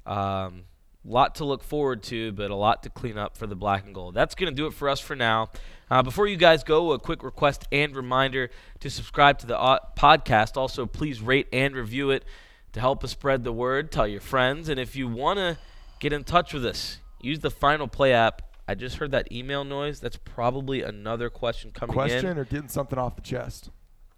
um, 0.06 0.64
lot 1.06 1.36
to 1.36 1.46
look 1.46 1.64
forward 1.64 2.04
to, 2.04 2.32
but 2.34 2.52
a 2.52 2.56
lot 2.56 2.84
to 2.84 2.90
clean 2.90 3.18
up 3.18 3.38
for 3.38 3.48
the 3.48 3.56
black 3.56 3.86
and 3.86 3.96
gold. 3.96 4.14
That's 4.14 4.36
going 4.36 4.52
to 4.52 4.56
do 4.56 4.68
it 4.68 4.74
for 4.74 4.90
us 4.90 5.00
for 5.00 5.16
now. 5.16 5.50
Uh, 5.90 6.04
before 6.04 6.28
you 6.28 6.36
guys 6.36 6.64
go, 6.64 6.92
a 6.92 7.00
quick 7.00 7.24
request 7.24 7.66
and 7.72 7.96
reminder 7.96 8.50
to 8.82 8.90
subscribe 8.90 9.40
to 9.40 9.48
the 9.48 9.58
uh, 9.58 9.80
podcast. 9.98 10.58
Also, 10.58 10.86
please 10.86 11.22
rate 11.22 11.48
and 11.54 11.76
review 11.76 12.12
it 12.12 12.26
to 12.74 12.80
help 12.82 13.04
us 13.04 13.12
spread 13.12 13.44
the 13.46 13.54
word. 13.54 13.92
Tell 13.92 14.08
your 14.08 14.20
friends, 14.22 14.68
and 14.70 14.80
if 14.80 14.96
you 14.96 15.08
want 15.08 15.38
to 15.40 15.58
get 16.00 16.12
in 16.12 16.24
touch 16.26 16.54
with 16.54 16.66
us, 16.66 17.00
use 17.22 17.40
the 17.40 17.50
Final 17.52 17.88
Play 17.88 18.12
app. 18.14 18.42
I 18.68 18.76
just 18.76 18.98
heard 18.98 19.12
that 19.12 19.32
email 19.32 19.64
noise. 19.64 20.02
That's 20.02 20.18
probably 20.18 20.82
another 20.84 21.30
question 21.30 21.72
coming 21.72 21.94
in. 21.94 21.96
Question 21.96 22.38
or 22.38 22.44
getting 22.44 22.68
something 22.68 23.00
off 23.00 23.16
the 23.16 23.22
chest? 23.22 23.70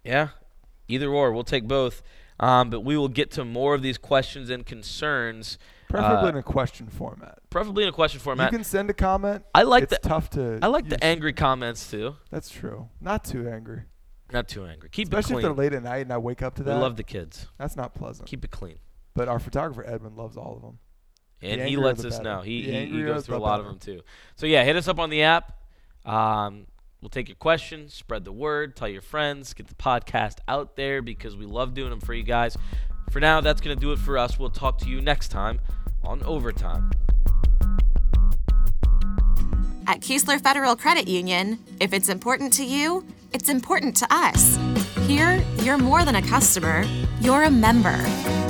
Yeah, 0.04 0.30
either 0.90 1.08
or. 1.10 1.32
We'll 1.32 1.44
take 1.44 1.66
both. 1.68 2.02
Um, 2.38 2.70
but 2.70 2.80
we 2.80 2.96
will 2.96 3.08
get 3.08 3.30
to 3.32 3.44
more 3.44 3.74
of 3.74 3.82
these 3.82 3.98
questions 3.98 4.48
and 4.50 4.64
concerns, 4.64 5.58
Preferably 5.88 6.26
Uh, 6.26 6.28
in 6.30 6.36
a 6.36 6.42
question 6.42 6.86
format. 6.88 7.38
preferably 7.50 7.82
in 7.82 7.88
a 7.88 7.92
question 7.92 8.20
format. 8.20 8.50
You 8.52 8.58
can 8.58 8.64
send 8.64 8.88
a 8.90 8.94
comment. 8.94 9.44
I 9.54 9.62
like 9.64 9.82
it's 9.84 9.90
the 10.00 10.08
tough 10.08 10.30
to. 10.30 10.58
I 10.62 10.68
like 10.68 10.88
the 10.88 11.02
angry 11.04 11.32
comments 11.32 11.90
too. 11.90 12.16
That's 12.30 12.48
true. 12.48 12.88
Not 13.00 13.24
too 13.24 13.48
angry. 13.48 13.82
Not 14.32 14.46
too 14.48 14.64
angry. 14.64 14.88
Keep 14.90 15.08
Especially 15.08 15.34
it 15.34 15.38
if 15.38 15.42
they're 15.42 15.52
late 15.52 15.72
at 15.74 15.82
night 15.82 16.02
and 16.02 16.12
I 16.12 16.18
wake 16.18 16.40
up 16.42 16.54
to 16.54 16.62
that. 16.62 16.70
We 16.70 16.74
that. 16.76 16.80
love 16.80 16.96
the 16.96 17.02
kids. 17.02 17.48
That's 17.58 17.74
not 17.76 17.92
pleasant. 17.94 18.28
Keep 18.28 18.44
it 18.44 18.50
clean. 18.52 18.78
But 19.14 19.28
our 19.28 19.40
photographer 19.40 19.84
Edmund 19.84 20.16
loves 20.16 20.36
all 20.36 20.54
of 20.54 20.62
them. 20.62 20.78
And 21.42 21.60
The 21.60 21.66
he 21.66 21.76
lets 21.76 22.04
us 22.04 22.18
better. 22.18 22.22
know. 22.36 22.40
He, 22.42 22.62
he, 22.62 22.86
he 22.86 23.02
goes 23.02 23.26
through 23.26 23.36
a 23.36 23.38
lot 23.38 23.58
of 23.60 23.66
them 23.66 23.78
too. 23.80 24.00
So 24.36 24.46
yeah, 24.46 24.62
hit 24.62 24.76
us 24.76 24.86
up 24.88 24.98
on 25.00 25.10
the 25.10 25.24
app. 25.24 25.58
Um, 26.04 26.66
we'll 27.00 27.08
take 27.08 27.28
your 27.28 27.36
questions, 27.36 27.94
spread 27.94 28.24
the 28.24 28.32
word, 28.32 28.76
tell 28.76 28.88
your 28.88 29.02
friends, 29.02 29.54
get 29.54 29.68
the 29.68 29.74
podcast 29.74 30.38
out 30.48 30.76
there 30.76 31.02
because 31.02 31.36
we 31.36 31.46
love 31.46 31.74
doing 31.74 31.90
them 31.90 32.00
for 32.00 32.14
you 32.14 32.22
guys. 32.22 32.56
For 33.10 33.20
now, 33.20 33.40
that's 33.40 33.60
gonna 33.60 33.76
do 33.76 33.92
it 33.92 33.98
for 33.98 34.18
us. 34.18 34.38
We'll 34.38 34.50
talk 34.50 34.78
to 34.78 34.88
you 34.88 35.00
next 35.00 35.28
time 35.28 35.60
on 36.04 36.22
overtime. 36.22 36.90
At 39.86 40.00
Keesler 40.00 40.40
Federal 40.40 40.76
Credit 40.76 41.08
Union, 41.08 41.58
if 41.80 41.92
it's 41.92 42.08
important 42.08 42.52
to 42.54 42.64
you, 42.64 43.04
it's 43.32 43.48
important 43.48 43.96
to 43.96 44.06
us. 44.10 44.56
Here, 45.06 45.44
you're 45.62 45.78
more 45.78 46.04
than 46.04 46.14
a 46.14 46.22
customer, 46.22 46.84
you're 47.20 47.42
a 47.42 47.50
member. 47.50 47.98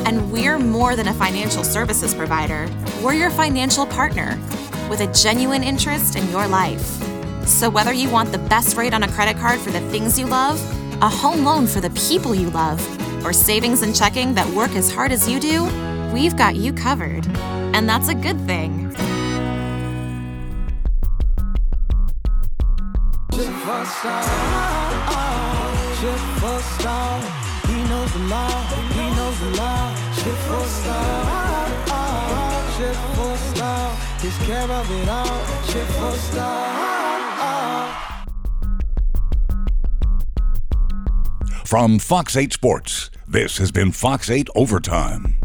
And 0.07 0.31
we're 0.31 0.59
more 0.59 0.97
than 0.97 1.09
a 1.09 1.15
financial 1.15 1.65
services 1.65 2.15
provider, 2.15 2.69
we're 3.03 3.15
your 3.15 3.31
financial 3.31 3.87
partner 3.87 4.39
with 4.91 5.01
a 5.01 5.07
genuine 5.15 5.63
interest 5.63 6.17
in 6.17 6.29
your 6.31 6.47
life. 6.47 7.01
So, 7.47 7.69
whether 7.69 7.93
you 7.93 8.11
want 8.11 8.33
the 8.33 8.39
best 8.39 8.77
rate 8.77 8.95
on 8.95 9.03
a 9.03 9.09
credit 9.09 9.37
card 9.37 9.61
for 9.61 9.71
the 9.71 9.81
things 9.91 10.19
you 10.19 10.27
love, 10.27 10.61
a 11.03 11.09
home 11.09 11.45
loan 11.45 11.67
for 11.67 11.81
the 11.81 11.91
people 11.91 12.35
you 12.35 12.51
love, 12.51 12.81
or 13.25 13.33
savings 13.33 13.83
and 13.83 13.95
checking 13.95 14.35
that 14.35 14.49
work 14.55 14.71
as 14.73 14.91
hard 14.91 15.13
as 15.13 15.29
you 15.29 15.41
do, 15.41 15.65
we've 16.13 16.37
got 16.37 16.57
you 16.57 16.73
covered. 16.73 17.27
And 17.75 17.89
that's 17.89 18.09
a 18.09 18.15
good 18.15 18.41
thing. 18.47 18.91
Care 34.51 34.73
of 34.73 34.91
it 34.91 35.09
all. 35.09 35.27
Chip 35.67 35.87
for 35.87 36.13
star. 36.17 37.00
From 41.71 42.01
Fox 42.01 42.37
8 42.37 42.53
Sports, 42.53 43.11
this 43.29 43.59
has 43.59 43.71
been 43.71 43.93
Fox 43.93 44.29
8 44.29 44.49
Overtime. 44.57 45.40